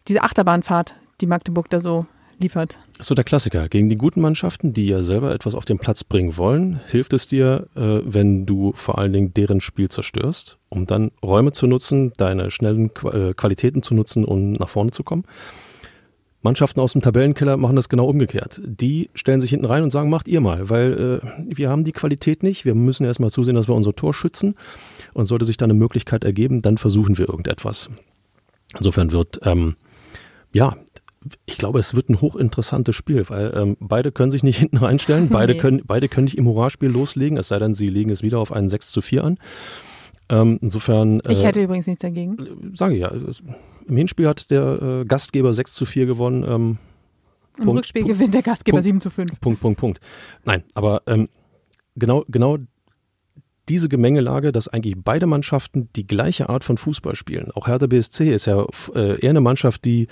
diese 0.07 0.21
Achterbahnfahrt, 0.23 0.95
die 1.23 1.27
Magdeburg 1.27 1.69
da 1.69 1.79
so 1.79 2.05
liefert. 2.37 2.77
So 2.99 3.15
der 3.15 3.23
Klassiker. 3.23 3.69
Gegen 3.69 3.89
die 3.89 3.95
guten 3.95 4.21
Mannschaften, 4.21 4.73
die 4.73 4.87
ja 4.87 5.01
selber 5.01 5.33
etwas 5.33 5.55
auf 5.55 5.65
den 5.65 5.79
Platz 5.79 6.03
bringen 6.03 6.37
wollen, 6.37 6.81
hilft 6.87 7.13
es 7.13 7.27
dir, 7.27 7.67
äh, 7.75 8.01
wenn 8.03 8.45
du 8.45 8.73
vor 8.75 8.97
allen 8.97 9.13
Dingen 9.13 9.33
deren 9.33 9.61
Spiel 9.61 9.89
zerstörst, 9.89 10.57
um 10.69 10.85
dann 10.85 11.11
Räume 11.23 11.53
zu 11.53 11.65
nutzen, 11.65 12.11
deine 12.17 12.51
schnellen 12.51 12.91
äh, 13.11 13.33
Qualitäten 13.33 13.81
zu 13.81 13.95
nutzen, 13.95 14.25
um 14.25 14.53
nach 14.53 14.69
vorne 14.69 14.91
zu 14.91 15.03
kommen. 15.03 15.23
Mannschaften 16.41 16.81
aus 16.81 16.91
dem 16.91 17.01
Tabellenkeller 17.01 17.55
machen 17.55 17.77
das 17.77 17.87
genau 17.87 18.05
umgekehrt. 18.05 18.59
Die 18.65 19.09
stellen 19.15 19.39
sich 19.39 19.51
hinten 19.51 19.65
rein 19.65 19.83
und 19.83 19.91
sagen, 19.91 20.09
macht 20.09 20.27
ihr 20.27 20.41
mal, 20.41 20.69
weil 20.69 21.21
äh, 21.23 21.55
wir 21.55 21.69
haben 21.69 21.85
die 21.85 21.93
Qualität 21.93 22.43
nicht. 22.43 22.65
Wir 22.65 22.75
müssen 22.75 23.05
erstmal 23.05 23.29
zusehen, 23.29 23.55
dass 23.55 23.69
wir 23.69 23.75
unser 23.75 23.95
Tor 23.95 24.13
schützen. 24.13 24.55
Und 25.13 25.27
sollte 25.27 25.45
sich 25.45 25.55
da 25.55 25.63
eine 25.65 25.73
Möglichkeit 25.73 26.25
ergeben, 26.25 26.61
dann 26.61 26.77
versuchen 26.77 27.17
wir 27.17 27.29
irgendetwas. 27.29 27.89
Insofern 28.75 29.11
wird, 29.11 29.39
ähm, 29.43 29.75
ja, 30.51 30.75
ich 31.45 31.57
glaube, 31.57 31.79
es 31.79 31.95
wird 31.95 32.09
ein 32.09 32.21
hochinteressantes 32.21 32.95
Spiel, 32.95 33.25
weil 33.29 33.53
ähm, 33.55 33.77
beide 33.79 34.11
können 34.11 34.31
sich 34.31 34.43
nicht 34.43 34.57
hinten 34.59 34.77
reinstellen, 34.77 35.29
beide, 35.29 35.53
nee. 35.53 35.59
können, 35.59 35.81
beide 35.85 36.09
können 36.09 36.25
nicht 36.25 36.37
im 36.37 36.47
Hurraspiel 36.47 36.89
loslegen, 36.89 37.37
es 37.37 37.47
sei 37.47 37.59
denn, 37.59 37.73
sie 37.73 37.89
legen 37.89 38.09
es 38.09 38.23
wieder 38.23 38.39
auf 38.39 38.51
einen 38.51 38.69
6 38.69 38.91
zu 38.91 39.01
4 39.01 39.23
an. 39.23 39.37
Ähm, 40.29 40.57
insofern. 40.61 41.19
Äh, 41.21 41.33
ich 41.33 41.43
hätte 41.43 41.61
übrigens 41.61 41.87
nichts 41.87 42.01
dagegen. 42.01 42.37
Sage 42.75 42.95
ich 42.95 43.01
ja. 43.01 43.11
Im 43.87 43.97
Hinspiel 43.97 44.27
hat 44.27 44.49
der 44.49 44.81
äh, 44.81 45.05
Gastgeber 45.05 45.53
6 45.53 45.73
zu 45.73 45.85
4 45.85 46.05
gewonnen. 46.05 46.43
Ähm, 46.43 46.77
Im 47.57 47.65
Punkt, 47.65 47.79
Rückspiel 47.79 48.03
Punkt, 48.03 48.17
gewinnt 48.17 48.33
der 48.33 48.41
Gastgeber 48.41 48.77
Punkt, 48.77 48.83
7 48.83 49.01
zu 49.01 49.09
5. 49.09 49.39
Punkt, 49.39 49.59
Punkt, 49.59 49.79
Punkt. 49.79 49.99
Nein, 50.45 50.63
aber 50.73 51.01
ähm, 51.07 51.27
genau, 51.95 52.23
genau 52.29 52.57
diese 53.69 53.87
Gemengelage, 53.89 54.51
dass 54.51 54.67
eigentlich 54.67 54.95
beide 54.97 55.25
Mannschaften 55.25 55.89
die 55.95 56.05
gleiche 56.05 56.49
Art 56.49 56.63
von 56.63 56.77
Fußball 56.77 57.15
spielen. 57.15 57.51
Auch 57.51 57.67
Hertha 57.67 57.87
BSC 57.87 58.33
ist 58.33 58.45
ja 58.45 58.65
äh, 58.93 59.19
eher 59.19 59.29
eine 59.29 59.41
Mannschaft, 59.41 59.85
die 59.85 60.07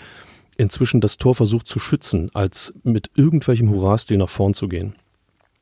inzwischen 0.57 1.01
das 1.01 1.17
Tor 1.17 1.35
versucht 1.35 1.67
zu 1.67 1.79
schützen, 1.79 2.29
als 2.33 2.73
mit 2.83 3.11
irgendwelchem 3.15 3.69
Hurra-Stil 3.69 4.17
nach 4.17 4.29
vorn 4.29 4.53
zu 4.53 4.67
gehen. 4.67 4.95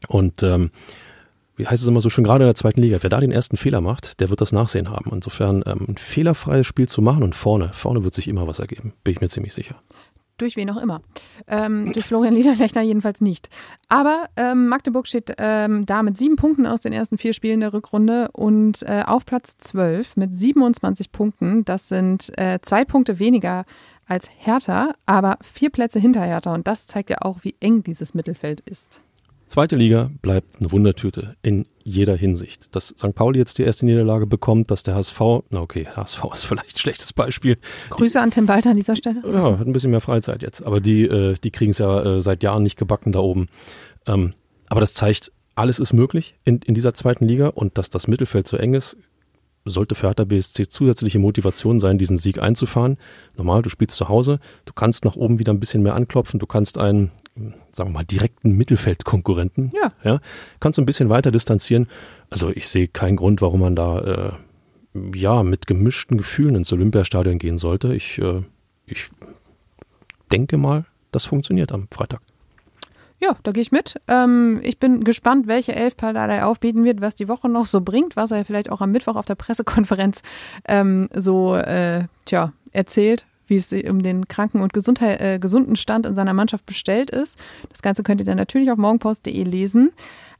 Und 0.07 0.43
ähm, 0.43 0.71
wie 1.59 1.67
heißt 1.67 1.83
es 1.83 1.89
immer 1.89 1.99
so 1.99 2.09
schön, 2.09 2.23
gerade 2.23 2.45
in 2.45 2.47
der 2.47 2.55
zweiten 2.55 2.81
Liga, 2.81 2.99
wer 3.01 3.09
da 3.09 3.19
den 3.19 3.33
ersten 3.33 3.57
Fehler 3.57 3.81
macht, 3.81 4.21
der 4.21 4.29
wird 4.29 4.39
das 4.39 4.53
Nachsehen 4.53 4.89
haben. 4.89 5.11
Insofern 5.11 5.61
ähm, 5.65 5.87
ein 5.89 5.97
fehlerfreies 5.97 6.65
Spiel 6.65 6.87
zu 6.87 7.01
machen 7.01 7.21
und 7.21 7.35
vorne, 7.35 7.71
vorne 7.73 8.05
wird 8.05 8.13
sich 8.13 8.29
immer 8.29 8.47
was 8.47 8.59
ergeben, 8.59 8.93
bin 9.03 9.13
ich 9.13 9.21
mir 9.21 9.27
ziemlich 9.27 9.53
sicher. 9.53 9.75
Durch 10.37 10.55
wen 10.55 10.69
auch 10.69 10.81
immer. 10.81 11.01
Ähm, 11.47 11.91
durch 11.91 12.05
Florian 12.05 12.33
Liederlechner 12.33 12.81
jedenfalls 12.81 13.19
nicht. 13.19 13.49
Aber 13.89 14.27
ähm, 14.37 14.69
Magdeburg 14.69 15.05
steht 15.05 15.33
ähm, 15.37 15.85
da 15.85 16.01
mit 16.01 16.17
sieben 16.17 16.37
Punkten 16.37 16.65
aus 16.65 16.79
den 16.79 16.93
ersten 16.93 17.17
vier 17.17 17.33
Spielen 17.33 17.59
der 17.59 17.73
Rückrunde 17.73 18.29
und 18.31 18.83
äh, 18.83 19.03
auf 19.05 19.25
Platz 19.25 19.57
zwölf 19.57 20.15
mit 20.15 20.33
27 20.33 21.11
Punkten. 21.11 21.65
Das 21.65 21.89
sind 21.89 22.31
äh, 22.37 22.59
zwei 22.61 22.85
Punkte 22.85 23.19
weniger 23.19 23.65
als 24.09 24.29
Hertha, 24.37 24.93
aber 25.05 25.37
vier 25.41 25.69
Plätze 25.69 25.99
hinter 25.99 26.21
Hertha. 26.21 26.53
Und 26.53 26.67
das 26.67 26.87
zeigt 26.87 27.09
ja 27.09 27.17
auch, 27.21 27.39
wie 27.43 27.55
eng 27.59 27.83
dieses 27.83 28.13
Mittelfeld 28.13 28.61
ist. 28.61 29.01
Zweite 29.49 29.75
Liga 29.75 30.11
bleibt 30.21 30.59
eine 30.59 30.71
Wundertüte 30.71 31.35
in 31.41 31.65
jeder 31.83 32.15
Hinsicht. 32.15 32.75
Dass 32.75 32.89
St. 32.89 33.15
Pauli 33.15 33.39
jetzt 33.39 33.57
die 33.57 33.63
erste 33.63 33.85
Niederlage 33.85 34.27
bekommt, 34.27 34.69
dass 34.69 34.83
der 34.83 34.93
HSV, 34.93 35.19
na 35.49 35.61
okay, 35.61 35.87
HSV 35.87 36.23
ist 36.33 36.45
vielleicht 36.45 36.75
ein 36.75 36.79
schlechtes 36.79 37.13
Beispiel. 37.13 37.57
Grüße 37.89 38.19
die, 38.19 38.23
an 38.23 38.29
Tim 38.29 38.47
Walter 38.47 38.69
an 38.69 38.75
dieser 38.75 38.95
Stelle. 38.95 39.23
Ja, 39.25 39.57
hat 39.57 39.65
ein 39.65 39.73
bisschen 39.73 39.89
mehr 39.89 40.01
Freizeit 40.01 40.43
jetzt. 40.43 40.63
Aber 40.63 40.81
die, 40.81 41.05
äh, 41.05 41.33
die 41.43 41.49
kriegen 41.49 41.71
es 41.71 41.79
ja 41.79 42.17
äh, 42.17 42.21
seit 42.21 42.43
Jahren 42.43 42.61
nicht 42.61 42.77
gebacken 42.77 43.11
da 43.11 43.19
oben. 43.19 43.47
Ähm, 44.05 44.33
aber 44.67 44.81
das 44.81 44.93
zeigt, 44.93 45.31
alles 45.55 45.79
ist 45.79 45.93
möglich 45.93 46.35
in, 46.45 46.59
in 46.59 46.75
dieser 46.75 46.93
zweiten 46.93 47.27
Liga 47.27 47.47
und 47.47 47.79
dass 47.79 47.89
das 47.89 48.07
Mittelfeld 48.07 48.47
so 48.47 48.55
eng 48.55 48.75
ist, 48.75 48.97
sollte 49.65 49.95
für 49.95 50.07
Hertha 50.07 50.23
BSC 50.23 50.69
zusätzliche 50.69 51.19
Motivation 51.19 51.79
sein, 51.79 51.97
diesen 51.97 52.17
Sieg 52.17 52.39
einzufahren. 52.41 52.97
Normal, 53.37 53.61
du 53.61 53.69
spielst 53.69 53.97
zu 53.97 54.09
Hause, 54.09 54.39
du 54.65 54.73
kannst 54.73 55.05
nach 55.05 55.15
oben 55.15 55.39
wieder 55.39 55.53
ein 55.53 55.59
bisschen 55.59 55.83
mehr 55.83 55.95
anklopfen, 55.95 56.39
du 56.39 56.45
kannst 56.45 56.77
einen, 56.77 57.11
sagen 57.71 57.89
wir 57.89 57.99
mal, 57.99 58.05
direkten 58.05 58.51
Mittelfeldkonkurrenten, 58.51 59.71
ja. 59.75 59.91
ja 60.03 60.19
kannst 60.59 60.77
du 60.77 60.81
ein 60.81 60.85
bisschen 60.85 61.09
weiter 61.09 61.31
distanzieren. 61.31 61.87
Also 62.29 62.49
ich 62.49 62.67
sehe 62.67 62.87
keinen 62.87 63.17
Grund, 63.17 63.41
warum 63.41 63.61
man 63.61 63.75
da 63.75 63.99
äh, 63.99 64.31
ja 65.15 65.43
mit 65.43 65.67
gemischten 65.67 66.17
Gefühlen 66.17 66.55
ins 66.55 66.71
Olympiastadion 66.73 67.37
gehen 67.37 67.57
sollte. 67.57 67.93
Ich, 67.93 68.19
äh, 68.19 68.43
ich 68.85 69.09
denke 70.31 70.57
mal, 70.57 70.85
das 71.11 71.25
funktioniert 71.25 71.71
am 71.71 71.87
Freitag. 71.91 72.21
Ja, 73.21 73.35
da 73.43 73.51
gehe 73.51 73.61
ich 73.61 73.71
mit. 73.71 73.99
Ähm, 74.07 74.61
ich 74.63 74.79
bin 74.79 75.03
gespannt, 75.03 75.47
welche 75.47 75.75
Elf 75.75 75.97
Paldadei 75.97 76.43
aufbieten 76.43 76.85
wird, 76.85 77.01
was 77.01 77.15
die 77.15 77.27
Woche 77.27 77.49
noch 77.49 77.65
so 77.65 77.81
bringt, 77.81 78.15
was 78.15 78.31
er 78.31 78.45
vielleicht 78.45 78.71
auch 78.71 78.81
am 78.81 78.91
Mittwoch 78.91 79.15
auf 79.15 79.25
der 79.25 79.35
Pressekonferenz 79.35 80.21
ähm, 80.67 81.09
so 81.13 81.55
äh, 81.55 82.05
tja, 82.25 82.53
erzählt, 82.71 83.25
wie 83.47 83.57
es 83.57 83.73
um 83.73 84.01
den 84.01 84.27
kranken 84.27 84.61
und 84.61 84.73
Gesundheit, 84.73 85.19
äh, 85.19 85.39
gesunden 85.39 85.75
Stand 85.75 86.05
in 86.05 86.15
seiner 86.15 86.33
Mannschaft 86.33 86.65
bestellt 86.65 87.09
ist. 87.09 87.37
Das 87.69 87.81
Ganze 87.81 88.03
könnt 88.03 88.21
ihr 88.21 88.25
dann 88.25 88.37
natürlich 88.37 88.71
auf 88.71 88.77
morgenpost.de 88.77 89.43
lesen. 89.43 89.91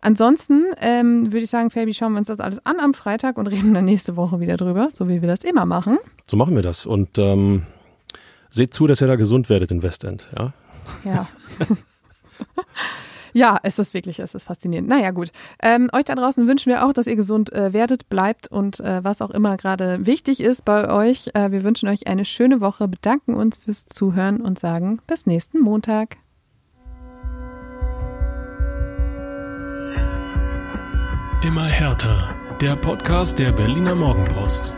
Ansonsten 0.02 0.63
ähm, 0.80 1.34
würde 1.34 1.44
ich 1.44 1.50
sagen, 1.50 1.72
Fabi, 1.72 1.94
schauen 1.94 2.13
wir 2.13 2.20
uns 2.20 2.28
das 2.28 2.39
alles 2.39 2.65
an 2.65 2.80
am 2.80 2.94
Freitag 2.94 3.38
und 3.38 3.48
reden 3.48 3.74
dann 3.74 3.86
nächste 3.86 4.15
Woche 4.15 4.39
wieder 4.39 4.56
drüber, 4.56 4.89
so 4.92 5.10
wie 5.10 5.22
wir 5.22 5.28
das 5.28 5.44
immer 5.44 5.65
machen. 5.65 5.98
So 6.26 6.38
machen 6.38 6.56
wir 6.56 6.62
das. 6.62 6.86
Und 6.86 7.18
ähm, 7.18 7.63
seht 8.50 8.74
zu, 8.74 8.88
dass 8.88 9.02
ihr 9.02 9.08
da 9.08 9.18
gesund 9.18 9.50
werdet 9.50 9.72
in 9.72 9.84
Westend, 9.84 10.30
ja? 10.38 10.54
Ja. 11.04 11.28
Ja, 13.34 13.60
es 13.63 13.80
ist 13.80 13.93
wirklich, 13.93 14.19
es 14.19 14.34
ist 14.34 14.45
faszinierend. 14.45 14.88
Naja, 14.88 15.12
gut. 15.12 15.32
Ähm, 15.62 15.89
euch 15.93 16.06
da 16.06 16.15
draußen 16.15 16.47
wünschen 16.47 16.71
wir 16.71 16.86
auch, 16.86 16.93
dass 16.93 17.08
ihr 17.08 17.15
gesund 17.15 17.54
äh, 17.54 17.73
werdet, 17.73 18.10
bleibt 18.10 18.47
und 18.47 18.80
äh, 18.80 19.04
was 19.04 19.21
auch 19.21 19.30
immer 19.30 19.58
gerade 19.58 20.06
wichtig 20.06 20.39
ist 20.41 20.65
bei 20.65 20.91
euch. 20.91 21.30
Äh, 21.34 21.52
wir 21.52 21.63
wünschen 21.63 21.89
euch 21.89 22.08
eine 22.08 22.25
schöne 22.25 22.62
Woche, 22.62 22.88
bedanken 22.88 23.36
uns 23.36 23.58
fürs 23.58 23.86
Zuhören 23.86 24.41
und 24.41 24.60
sagen 24.60 24.99
bis 25.08 25.25
nächsten 25.25 25.60
Montag. 25.60 26.17
Immer 31.43 31.65
härter. 31.65 32.36
Der 32.62 32.75
Podcast 32.75 33.39
der 33.39 33.54
Berliner 33.54 33.95
Morgenpost. 33.95 34.75